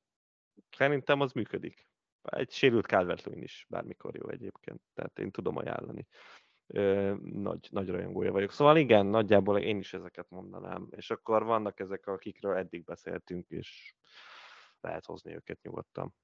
[0.71, 1.89] Szerintem az működik.
[2.23, 6.07] Egy sérült calvert is bármikor jó egyébként, tehát én tudom ajánlani.
[6.67, 8.51] Ö, nagy, nagy rajongója vagyok.
[8.51, 10.89] Szóval igen, nagyjából én is ezeket mondanám.
[10.91, 13.95] És akkor vannak ezek, akikről eddig beszéltünk, és
[14.81, 16.15] lehet hozni őket nyugodtan.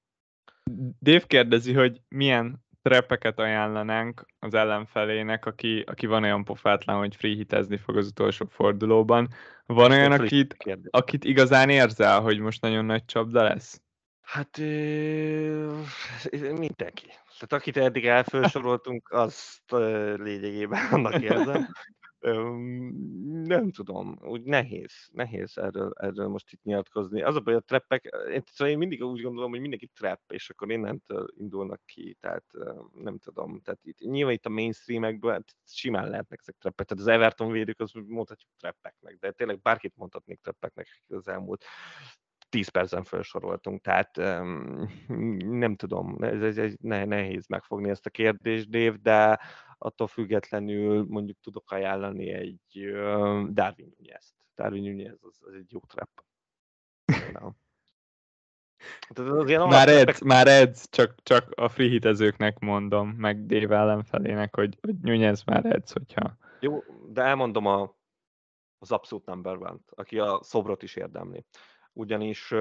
[1.01, 7.35] Dave kérdezi, hogy milyen trepeket ajánlanánk az ellenfelének, aki, aki van olyan pofátlan, hogy free
[7.35, 9.27] hitezni fog az utolsó fordulóban.
[9.65, 10.55] Van olyan, akit,
[10.89, 13.81] akit igazán érzel, hogy most nagyon nagy csapda lesz?
[14.21, 14.57] Hát
[16.31, 17.05] mindenki.
[17.05, 19.71] Tehát akit eddig elfelsoroltunk, azt
[20.15, 21.67] lényegében annak érzem.
[23.43, 27.21] Nem tudom, úgy nehéz, nehéz erről, erről most itt nyilatkozni.
[27.21, 30.49] Az a baj, a treppek, én, szóval én mindig úgy gondolom, hogy mindenki trap, és
[30.49, 32.45] akkor innentől indulnak ki, tehát
[32.93, 37.09] nem tudom, tehát itt, nyilván itt a mainstreamekből hát simán lehetnek ezek treppek, tehát az
[37.09, 41.65] Everton védők, az mondhatjuk treppeknek, de tényleg bárkit mondhatnék treppeknek az elmúlt
[42.49, 44.15] 10 percen felsoroltunk, tehát
[45.37, 49.39] nem tudom, ez, ez, ez nehéz megfogni ezt a kérdést, Dave, de
[49.83, 52.59] attól függetlenül mondjuk tudok ajánlani egy
[53.53, 54.35] Darwin Nunez-t.
[54.55, 56.09] Darwin Nunez az, az egy jó trap.
[59.67, 64.95] már edz, már edz, csak, csak a free hitezőknek mondom, meg Dave ellenfelének, hogy, hogy
[65.01, 66.37] Nunez már edz, hogyha...
[66.59, 67.95] Jó, de elmondom a,
[68.77, 71.45] az abszolút number one aki a szobrot is érdemli
[71.93, 72.53] ugyanis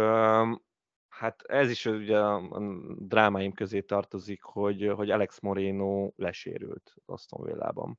[1.13, 2.61] hát ez is ugye a
[2.99, 7.99] drámáim közé tartozik, hogy, hogy Alex Moreno lesérült Aston Villában.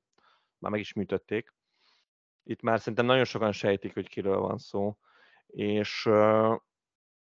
[0.57, 1.53] Már meg is műtötték.
[2.43, 4.97] Itt már szerintem nagyon sokan sejtik, hogy kiről van szó,
[5.47, 6.09] és,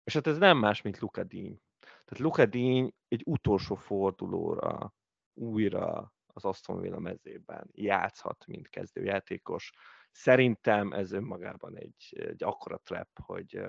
[0.05, 1.63] és hát ez nem más, mint Luka Dean.
[1.81, 4.95] Tehát Luka Dean egy utolsó fordulóra
[5.35, 9.73] újra az Aston Villa mezében játszhat, mint kezdőjátékos.
[10.11, 13.61] Szerintem ez önmagában egy, egy akkora trap, hogy,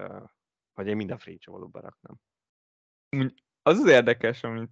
[0.78, 2.16] hogy én minden free való beraknám.
[3.62, 4.70] Az az érdekes, amit,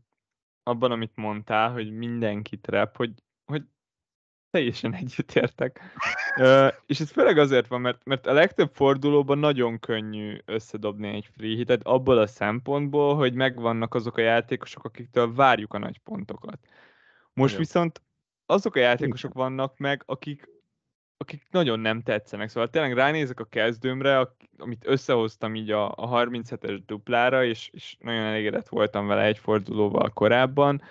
[0.64, 3.14] abban, amit mondtál, hogy mindenki trap, hogy,
[3.46, 3.64] hogy
[4.50, 5.82] teljesen egyetértek.
[6.38, 11.26] uh, és ez főleg azért van, mert, mert a legtöbb fordulóban nagyon könnyű összedobni egy
[11.26, 16.60] free hitet, abból a szempontból, hogy megvannak azok a játékosok, akiktől várjuk a nagy pontokat.
[17.34, 17.66] Most Igen.
[17.66, 18.02] viszont
[18.46, 20.55] azok a játékosok vannak meg, akik
[21.18, 22.50] akik nagyon nem tetszenek.
[22.50, 28.24] Szóval tényleg ránézek a kezdőmre, amit összehoztam így a, a 37-es duplára, és, és nagyon
[28.24, 30.82] elégedett voltam vele egy fordulóval korábban.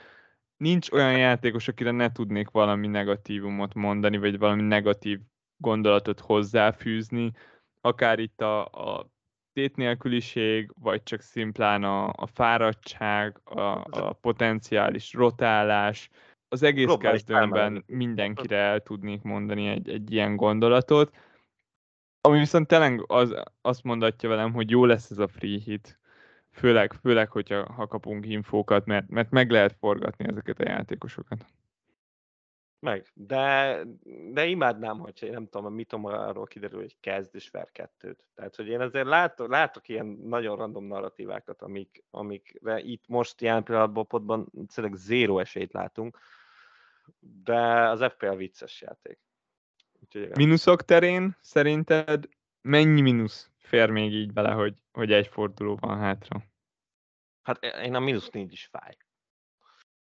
[0.56, 5.20] Nincs olyan játékos, akire ne tudnék valami negatívumot mondani, vagy valami negatív
[5.56, 7.32] gondolatot hozzáfűzni,
[7.80, 9.12] akár itt a, a
[9.52, 13.60] tétnélküliség, vagy csak szimplán a, a fáradtság, a,
[13.90, 16.10] a potenciális rotálás,
[16.54, 21.14] az egész Globális kezdőmben mindenkire el tudnék mondani egy, egy ilyen gondolatot,
[22.20, 25.98] ami viszont tényleg az, azt mondatja velem, hogy jó lesz ez a free hit,
[26.50, 31.44] főleg, főleg hogyha ha kapunk infókat, mert, mert meg lehet forgatni ezeket a játékosokat.
[32.78, 33.78] Meg, de,
[34.32, 38.24] de imádnám, hogyha én nem tudom, mit arról kiderül, hogy kezd és ver kettőt.
[38.34, 43.62] Tehát, hogy én azért látok, látok ilyen nagyon random narratívákat, amik, amikre itt most jelen
[43.62, 46.18] pillanatban potban tényleg zéro esélyt látunk,
[47.18, 49.18] de az FPL vicces játék.
[50.00, 52.28] Úgyhogy Minuszok terén szerinted
[52.60, 56.44] mennyi mínusz fér még így bele, hogy, hogy egy forduló van hátra?
[57.42, 58.96] Hát én a mínusz négy is fáj.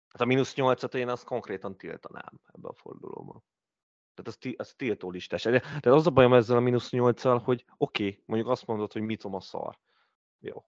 [0.08, 3.44] Hát a mínusz nyolcat én azt konkrétan tiltanám ebbe a fordulóba.
[4.14, 5.44] Tehát az, az tiltó listás.
[5.44, 9.02] De az a bajom ezzel a mínusz nyolccal, hogy oké, okay, mondjuk azt mondod, hogy
[9.02, 9.80] mitom a szar.
[10.40, 10.66] Jó.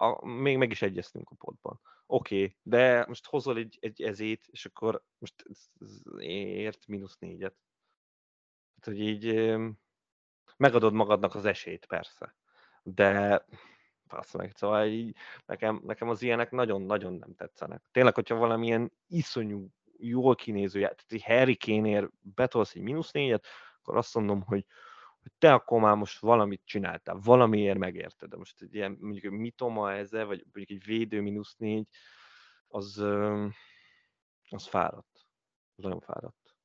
[0.00, 1.80] A, még meg is egyeztünk a potban.
[2.06, 5.44] Oké, okay, de most hozol egy, egy ezét, és akkor most
[6.18, 7.54] ért mínusz négyet.
[8.80, 9.54] Tehát, hogy így
[10.56, 12.36] megadod magadnak az esélyt, persze.
[12.82, 13.44] De
[14.08, 15.16] azt meg, szóval így,
[15.46, 17.82] nekem, nekem az ilyenek nagyon-nagyon nem tetszenek.
[17.90, 19.68] Tényleg, hogyha valamilyen iszonyú,
[19.98, 23.46] jól kinéző, tehát egy Harry Kane-ér betolsz egy mínusz négyet,
[23.78, 24.64] akkor azt mondom, hogy,
[25.38, 28.28] te akkor már most valamit csináltál, valamiért megérted.
[28.28, 31.88] De most egy ilyen, mondjuk egy mitoma ezzel, vagy mondjuk egy védő mínusz négy,
[32.68, 32.96] az,
[34.48, 35.26] az fáradt.
[35.76, 36.56] Az nagyon fáradt.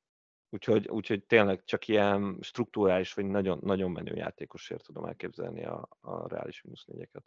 [0.49, 6.27] Úgyhogy, úgyhogy tényleg csak ilyen struktúrális, vagy nagyon, nagyon menő játékosért tudom elképzelni a, a
[6.27, 7.23] reális mínusz négyeket.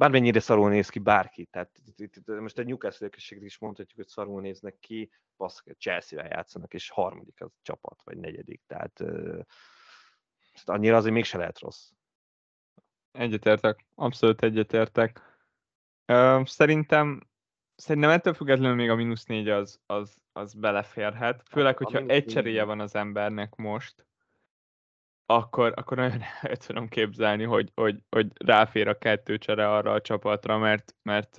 [0.00, 3.08] Bármennyire szarul néz ki bárki, tehát itt, itt, most egy Newcastle
[3.40, 8.62] is mondhatjuk, hogy szarul néznek ki, bassz, Chelsea-vel játszanak, és harmadik az csapat, vagy negyedik,
[8.66, 9.38] tehát uh,
[10.64, 11.90] annyira azért mégse lehet rossz.
[13.12, 15.20] Egyetértek, abszolút egyetértek.
[16.06, 17.28] Uh, szerintem
[17.74, 21.42] Szerintem ettől függetlenül még a mínusz négy az, az, az beleférhet.
[21.50, 24.06] Főleg, hogyha egy cseréje van az embernek most,
[25.34, 30.00] akkor, akkor nagyon el tudom képzelni, hogy, hogy, hogy ráfér a kettő csere arra a
[30.00, 31.36] csapatra, mert, mert,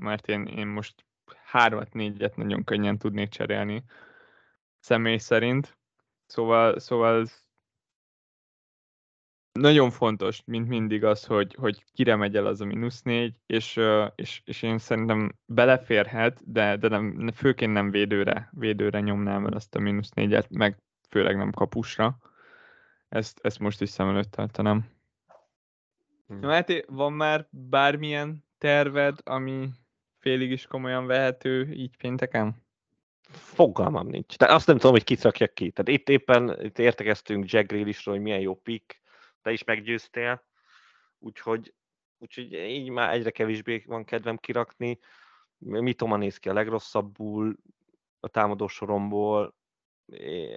[0.00, 1.04] mert én, én most
[1.44, 3.84] hármat, négyet nagyon könnyen tudnék cserélni
[4.80, 5.78] személy szerint.
[6.26, 7.26] Szóval, szóval
[9.52, 13.80] nagyon fontos, mint mindig az, hogy, hogy kire megy el az a mínusz négy, és,
[14.14, 19.74] és, és én szerintem beleférhet, de, de nem, főként nem védőre, védőre nyomnám el azt
[19.74, 20.78] a mínusz négyet, meg
[21.10, 22.18] főleg nem kapusra.
[23.14, 24.90] Ezt, ezt most is szem előtt tartanám.
[26.26, 26.42] Hmm.
[26.42, 29.68] Hát van már bármilyen terved, ami
[30.18, 32.62] félig is komolyan vehető így pénteken?
[33.30, 34.36] Fogalmam nincs.
[34.36, 35.70] De azt nem tudom, hogy kit ki.
[35.70, 39.00] Tehát itt éppen itt értekeztünk Jack Grealishről, hogy milyen jó pick,
[39.42, 40.44] te is meggyőztél,
[41.18, 41.74] úgyhogy,
[42.18, 44.98] úgyhogy így már egyre kevésbé van kedvem kirakni.
[45.58, 47.56] Mitoma néz ki a legrosszabbul
[48.20, 49.54] a támadó soromból,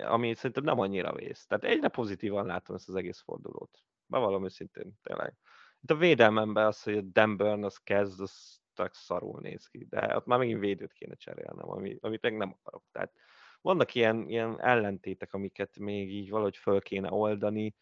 [0.05, 1.45] ami szerintem nem annyira vész.
[1.45, 3.83] Tehát egyre pozitívan látom ezt az egész fordulót.
[4.05, 5.33] Bevallom őszintén, tényleg.
[5.81, 9.85] Itt a védelmemben az, hogy a Dan Burn az kezd, az tök szarul néz ki,
[9.89, 12.83] de ott már megint védőt kéne cserélnem, ami, amit meg nem akarok.
[12.91, 13.13] Tehát
[13.61, 17.75] vannak ilyen, ilyen ellentétek, amiket még így valahogy föl kéne oldani,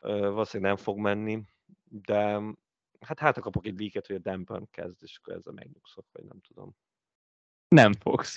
[0.00, 1.42] valószínűleg nem fog menni,
[1.84, 2.40] de
[3.00, 6.40] hát hát kapok egy líket, hogy a Dampen kezd, és akkor ezzel megnyugszok, vagy nem
[6.40, 6.76] tudom.
[7.68, 8.36] Nem fogsz.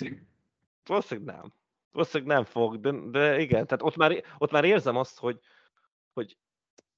[0.84, 1.52] Valószínűleg nem.
[1.92, 5.38] Valószínűleg nem fog, de, de igen, tehát ott már, ott már érzem azt, hogy,
[6.12, 6.36] hogy,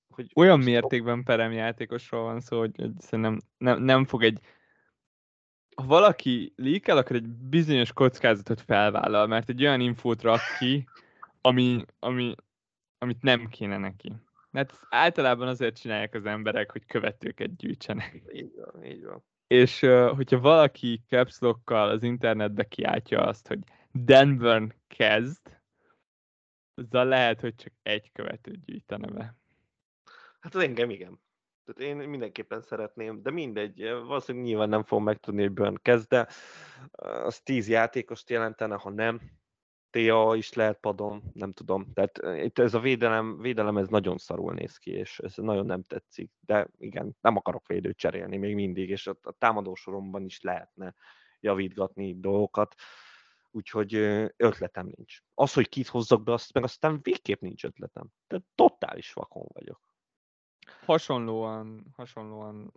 [0.09, 4.41] hogy olyan mértékben peremjátékosról van szó, hogy, hogy szerintem nem, nem fog egy
[5.75, 10.89] ha valaki líkel, akkor egy bizonyos kockázatot felvállal, mert egy olyan infót rak ki,
[11.41, 12.35] ami, ami,
[12.99, 14.13] amit nem kéne neki.
[14.51, 18.23] Mert általában azért csinálják az emberek, hogy követőket gyűjtsenek.
[18.33, 19.25] Így van, így van.
[19.47, 19.81] És
[20.17, 23.59] hogyha valaki capslockkal az internetbe kiáltja azt, hogy
[23.99, 25.61] Denver kezd,
[26.75, 29.37] azzal lehet, hogy csak egy követőt gyűjtene be.
[30.41, 31.21] Hát az engem igen.
[31.65, 36.29] Tehát én mindenképpen szeretném, de mindegy, valószínűleg nyilván nem fogom megtudni, hogy Burn kezd, de
[36.93, 39.21] az tíz játékost jelentene, ha nem,
[39.91, 41.93] TA is lehet padon, nem tudom.
[41.93, 45.83] Tehát itt ez a védelem, védelem ez nagyon szarul néz ki, és ez nagyon nem
[45.83, 46.31] tetszik.
[46.41, 50.95] De igen, nem akarok védőt cserélni még mindig, és a, a támadósoromban is lehetne
[51.41, 52.75] javítgatni dolgokat.
[53.57, 53.95] Úgyhogy
[54.37, 55.19] ötletem nincs.
[55.35, 58.07] Az, hogy kit hozzak be, azt meg aztán végképp nincs ötletem.
[58.27, 59.81] Tehát totális vakon vagyok.
[60.85, 62.73] Hasonlóan, hasonlóan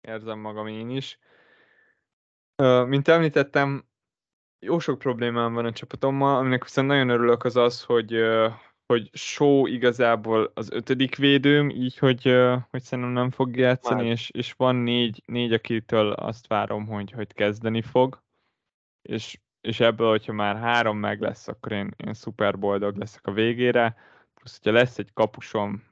[0.00, 1.18] érzem magam én is.
[2.86, 3.88] Mint említettem,
[4.58, 8.20] jó sok problémám van a csapatommal, aminek viszont nagyon örülök az az, hogy,
[8.86, 12.22] hogy Show igazából az ötödik védőm, így, hogy,
[12.70, 17.32] hogy szerintem nem fog játszani, és, és van négy, négy, akitől azt várom, hogy, hogy
[17.32, 18.22] kezdeni fog,
[19.02, 23.32] és, és ebből, hogyha már három meg lesz, akkor én, én szuper boldog leszek a
[23.32, 23.96] végére,
[24.34, 25.84] plusz, hogyha lesz egy kapusom,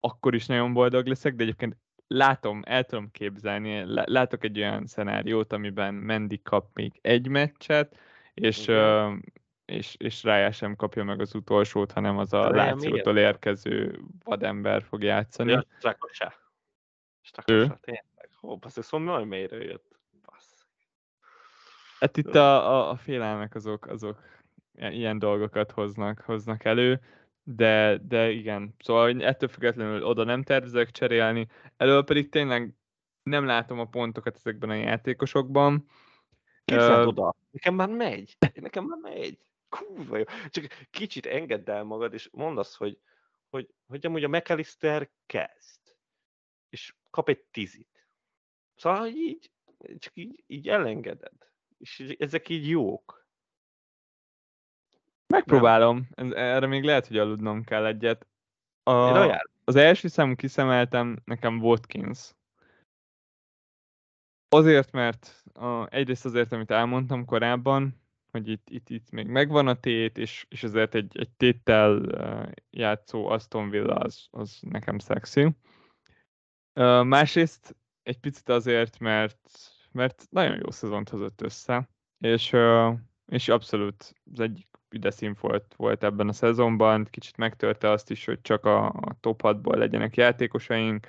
[0.00, 1.76] akkor is nagyon boldog leszek, de egyébként
[2.06, 7.98] látom, el tudom képzelni, látok egy olyan szenáriót, amiben Mendy kap még egy meccset,
[8.34, 9.12] és, uh,
[9.64, 15.02] és, és Rájá sem kapja meg az utolsót, hanem az a Lációtól érkező vadember fog
[15.02, 15.52] játszani.
[15.52, 16.34] Ja, Strakosá.
[17.20, 18.04] Strakosá, tényleg.
[18.42, 19.93] Ó, basz, ez honnan mélyre jött?
[22.04, 24.22] Hát itt a, a, a félelmek azok, azok
[24.72, 27.00] ilyen dolgokat hoznak, hoznak elő
[27.42, 32.74] de, de igen, szóval ettől függetlenül oda nem tervezek cserélni, elől pedig tényleg
[33.22, 35.88] nem látom a pontokat ezekben a játékosokban.
[36.64, 39.38] Képzeld uh, oda, nekem már megy, nekem már megy.
[39.68, 40.24] Kurva jó.
[40.48, 42.98] Csak kicsit engedd el magad, és mondd azt, hogy,
[43.50, 45.80] hogy, hogy amúgy a McAllister kezd,
[46.68, 48.06] és kap egy tízit.
[48.74, 49.50] Szóval, hogy így,
[49.98, 51.52] csak így, így elengeded.
[51.84, 53.26] És ezek így jók.
[55.26, 58.26] Megpróbálom, Ez, erre még lehet, hogy aludnom kell egyet.
[58.82, 58.92] A,
[59.64, 62.34] az első szám kiszemeltem nekem Watkins.
[64.48, 68.00] Azért, mert a, egyrészt azért, amit elmondtam korábban,
[68.30, 72.00] hogy itt, itt, itt még megvan a tét, és, és ezért egy, egy téttel
[72.70, 75.44] játszó Aston Villa az, az nekem szexi.
[76.74, 81.88] Uh, másrészt egy picit azért, mert, mert nagyon jó szezont hozott össze,
[82.18, 82.56] és,
[83.26, 85.10] és abszolút az egyik üde
[85.40, 89.76] volt, volt ebben a szezonban, kicsit megtörte azt is, hogy csak a, a top 6-ból
[89.76, 91.06] legyenek játékosaink,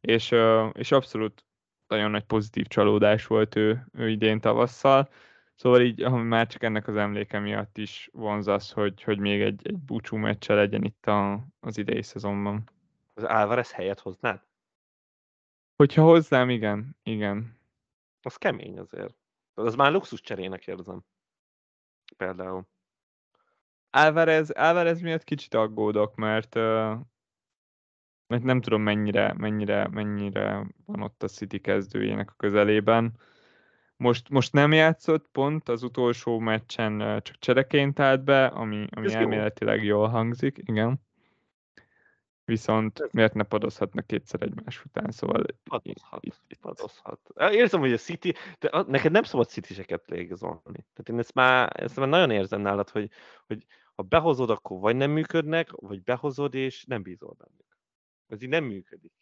[0.00, 0.34] és,
[0.72, 1.44] és abszolút
[1.86, 5.08] nagyon nagy pozitív csalódás volt ő, ő idén tavasszal.
[5.54, 9.60] Szóval így már csak ennek az emléke miatt is vonz az, hogy, hogy még egy,
[9.62, 12.70] egy búcsú meccse legyen itt a, az idei szezonban.
[13.14, 14.40] Az Álvarez helyet hoznád?
[15.76, 17.59] Hogyha hozzám, igen, igen.
[18.22, 19.14] Az kemény azért.
[19.54, 21.04] Az már luxus cserének érzem.
[22.16, 22.66] Például.
[23.90, 26.54] Álvarez, Álvarez miatt kicsit aggódok, mert,
[28.26, 33.18] mert nem tudom mennyire, mennyire, mennyire van ott a City kezdőjének a közelében.
[33.96, 39.84] Most, most nem játszott pont, az utolsó meccsen csak csereként állt be, ami, ami elméletileg
[39.84, 39.96] jó.
[39.96, 41.08] jól hangzik, igen.
[42.50, 45.44] Viszont miért ne padozhatnak kétszer egymás után, szóval...
[45.64, 46.24] Padozhat,
[46.60, 47.20] padozhat.
[47.36, 50.86] Érzem, hogy a City, de neked nem szabad City-seket légzolni.
[50.92, 53.10] Tehát én ezt már, ezt már nagyon érzem nálad, hogy,
[53.46, 57.78] hogy ha behozod, akkor vagy nem működnek, vagy behozod, és nem bízol bennük.
[58.26, 59.12] Ez így nem működik.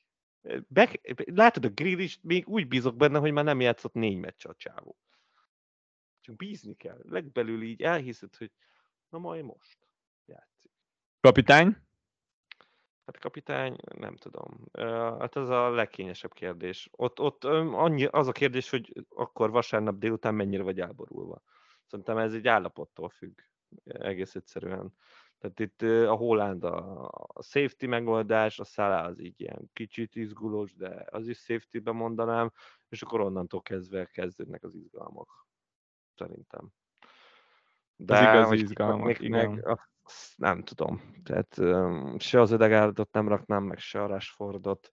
[0.69, 4.47] Be, látod, a grill is még úgy bízok benne, hogy már nem játszott négy meccs
[4.47, 4.97] a csávó.
[6.21, 7.01] Csak bízni kell.
[7.03, 8.53] Legbelül így elhiszed, hogy
[9.09, 9.79] na majd most
[10.27, 10.71] játszik.
[11.21, 11.87] Kapitány?
[13.09, 14.65] Hát kapitány, nem tudom.
[15.19, 16.89] Hát ez a legkényesebb kérdés.
[16.93, 21.43] Ott, ott annyi, az a kérdés, hogy akkor vasárnap délután mennyire vagy elborulva.
[21.87, 23.41] Szerintem ez egy állapottól függ.
[23.85, 24.95] Egész egyszerűen.
[25.39, 27.11] Tehát itt a Holland a
[27.41, 32.53] safety megoldás, a Salah az így ilyen kicsit izgulós, de az is safety-be mondanám,
[32.89, 35.47] és akkor onnantól kezdve kezdődnek az izgalmak.
[36.15, 36.73] Szerintem.
[38.01, 39.51] De az igazi izgalmak, igen.
[39.51, 39.67] Meg,
[40.03, 41.01] azt nem tudom.
[41.25, 41.57] Tehát
[42.21, 44.91] se az Ödegárdot nem raknám, meg se a Rashfordot.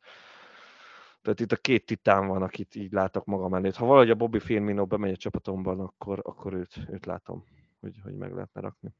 [1.21, 3.75] Tehát itt a két titán van, akit így látok magam előtt.
[3.75, 7.43] Ha valahogy a Bobby Firmino bemegy a csapatomban, akkor, akkor őt, őt látom,
[7.79, 8.95] hogy, hogy meg lehetne rakni.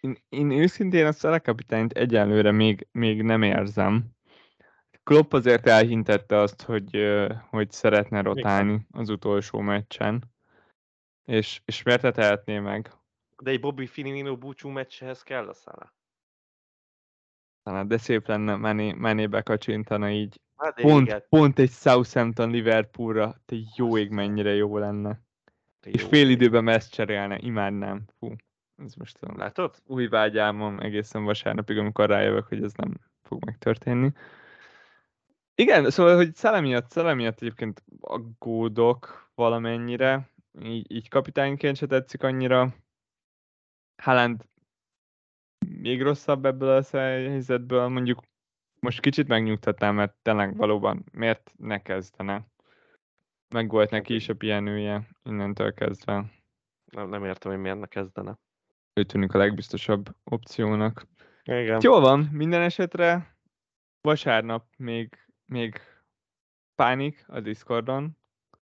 [0.00, 4.04] Én, én őszintén a szelekapitányt egyelőre még, még nem érzem.
[5.02, 6.96] Klopp azért elhintette azt, hogy,
[7.50, 10.32] hogy szeretne rotálni az utolsó meccsen.
[11.24, 12.92] És, és miért tehetné meg?
[13.44, 15.92] De egy Bobby Firmino búcsú meccshez kell a szála.
[17.86, 20.40] De szép lenne menni, menni bekacsintana így.
[20.56, 25.20] Hát pont, pont egy Southampton Liverpoolra, te jó ég mennyire jó lenne.
[25.80, 28.04] Te és jó fél időben ezt cserélne, imádnám.
[28.18, 28.34] Fú,
[28.76, 29.82] ez most a Látod?
[29.86, 34.12] új vágyálmom egészen vasárnapig, amikor rájövök, hogy ez nem fog megtörténni.
[35.54, 40.30] Igen, szóval, hogy Szele miatt, Szele miatt egyébként aggódok valamennyire,
[40.62, 42.74] így, így kapitányként se tetszik annyira.
[44.04, 44.48] Haaland
[45.66, 48.22] még rosszabb ebből a helyzetből, mondjuk
[48.80, 52.46] most kicsit megnyugtatnám, mert tényleg valóban miért ne kezdene?
[53.54, 56.30] Meg volt neki is a pihenője innentől kezdve.
[56.84, 58.38] Nem, nem értem, hogy miért ne kezdene.
[58.92, 61.06] Ő tűnik a legbiztosabb opciónak.
[61.44, 61.80] Igen.
[61.82, 63.36] Jó van, minden esetre
[64.00, 65.80] vasárnap még, még
[66.74, 68.16] pánik a Discordon.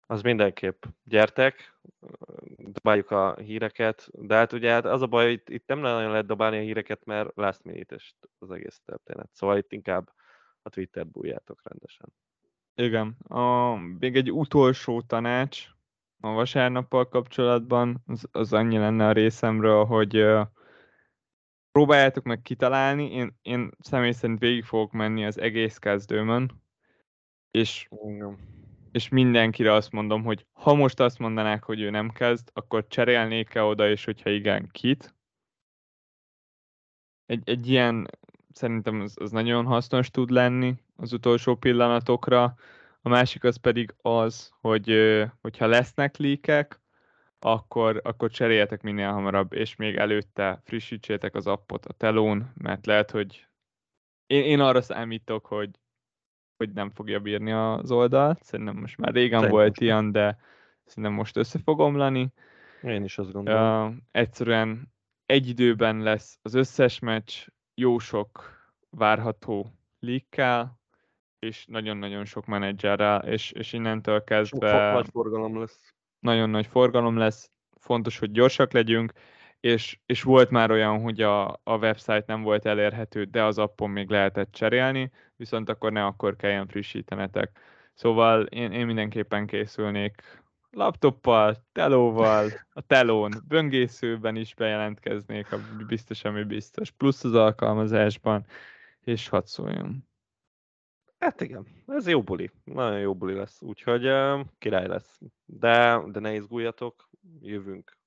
[0.09, 0.83] Az mindenképp.
[1.03, 1.79] Gyertek,
[2.57, 6.25] dobáljuk a híreket, de hát ugye hát az a baj, itt, itt nem nagyon lehet
[6.25, 7.95] dobálni a híreket, mert last minute
[8.37, 9.29] az egész történet.
[9.33, 10.13] Szóval itt inkább
[10.61, 12.13] a Twitter bújjátok rendesen.
[12.75, 13.17] Igen.
[13.27, 15.67] A, még egy utolsó tanács
[16.19, 20.47] a vasárnappal kapcsolatban, az, az annyi lenne a részemről, hogy uh,
[21.71, 26.61] próbáljátok meg kitalálni, én, én személy szerint végig fogok menni az egész kezdőmön,
[27.51, 28.56] és Igen
[28.97, 33.63] és mindenkire azt mondom, hogy ha most azt mondanák, hogy ő nem kezd, akkor cserélnék-e
[33.63, 35.15] oda, és hogyha igen, kit?
[37.25, 38.07] Egy, egy ilyen
[38.51, 42.55] szerintem az, az nagyon hasznos tud lenni az utolsó pillanatokra.
[43.01, 44.93] A másik az pedig az, hogy
[45.41, 46.81] hogyha lesznek líkek,
[47.39, 53.11] akkor, akkor cseréljetek minél hamarabb, és még előtte frissítsétek az appot a telón, mert lehet,
[53.11, 53.47] hogy
[54.25, 55.69] én, én arra számítok, hogy
[56.57, 58.43] hogy nem fogja bírni az oldalt.
[58.43, 60.37] Szerintem most már régen Szerintem volt ilyen, de
[60.85, 62.33] szerintem most össze fog omlani.
[62.81, 63.87] Én is azt gondolom.
[63.87, 64.93] Uh, egyszerűen
[65.25, 68.55] egy időben lesz az összes meccs, jó sok
[68.89, 70.79] várható líkkel,
[71.39, 74.69] és nagyon-nagyon sok menedzserrel, és, és innentől kezdve...
[74.69, 75.93] Sok nagy forgalom lesz.
[76.19, 79.11] Nagyon nagy forgalom lesz, fontos, hogy gyorsak legyünk,
[79.59, 83.89] és, és volt már olyan, hogy a, a website nem volt elérhető, de az appon
[83.89, 87.59] még lehetett cserélni, viszont akkor ne akkor kelljen frissítenetek.
[87.93, 90.21] Szóval én, én mindenképpen készülnék
[90.71, 95.57] laptoppal, telóval, a telón, böngészőben is bejelentkeznék, a
[95.87, 98.45] biztos, ami biztos, plusz az alkalmazásban,
[98.99, 100.07] és hadd szóljon.
[101.19, 105.19] Hát igen, ez jó buli, nagyon jó buli lesz, úgyhogy uh, király lesz.
[105.45, 107.09] De, de ne izguljatok,
[107.39, 107.97] jövünk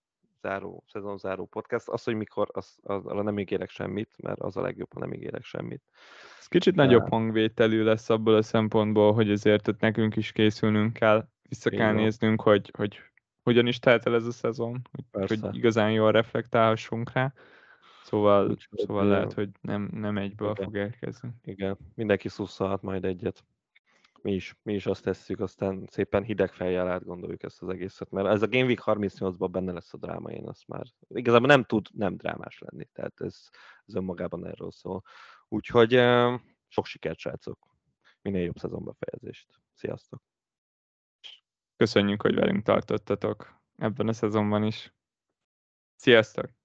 [0.42, 1.88] záró, szezon záró podcast.
[1.88, 5.12] Az, hogy mikor, az, az, arra nem ígérek semmit, mert az a legjobb, ha nem
[5.12, 5.82] ígérek semmit.
[6.38, 6.84] Ez kicsit De...
[6.84, 11.90] nagyobb hangvételű lesz abból a szempontból, hogy ezért ott nekünk is készülnünk kell, vissza kell
[11.90, 11.94] Igen.
[11.94, 12.98] néznünk, hogy, hogy
[13.42, 14.80] hogyan is telt el ez a szezon,
[15.10, 17.32] hogy, hogy igazán jól reflektálhassunk rá.
[18.02, 20.64] Szóval, Úgy, szóval lehet, hogy nem, nem egyből Igen.
[20.64, 21.30] fog érkezni.
[21.44, 23.44] Igen, mindenki szusszalhat majd egyet.
[24.22, 28.28] Mi is, mi is azt tesszük, aztán szépen hideg fejjel átgondoljuk ezt az egészet, mert
[28.28, 31.86] ez a Game Week 38-ban benne lesz a dráma, én azt már igazából nem tud
[31.92, 33.48] nem drámás lenni, tehát ez,
[33.84, 35.02] ez önmagában erről szól.
[35.48, 35.90] Úgyhogy
[36.68, 37.68] sok sikert, srácok!
[38.22, 39.60] Minél jobb szezonbefejezést.
[39.74, 40.22] Sziasztok!
[41.76, 44.94] Köszönjük, hogy velünk tartottatok ebben a szezonban is.
[45.96, 46.59] Sziasztok!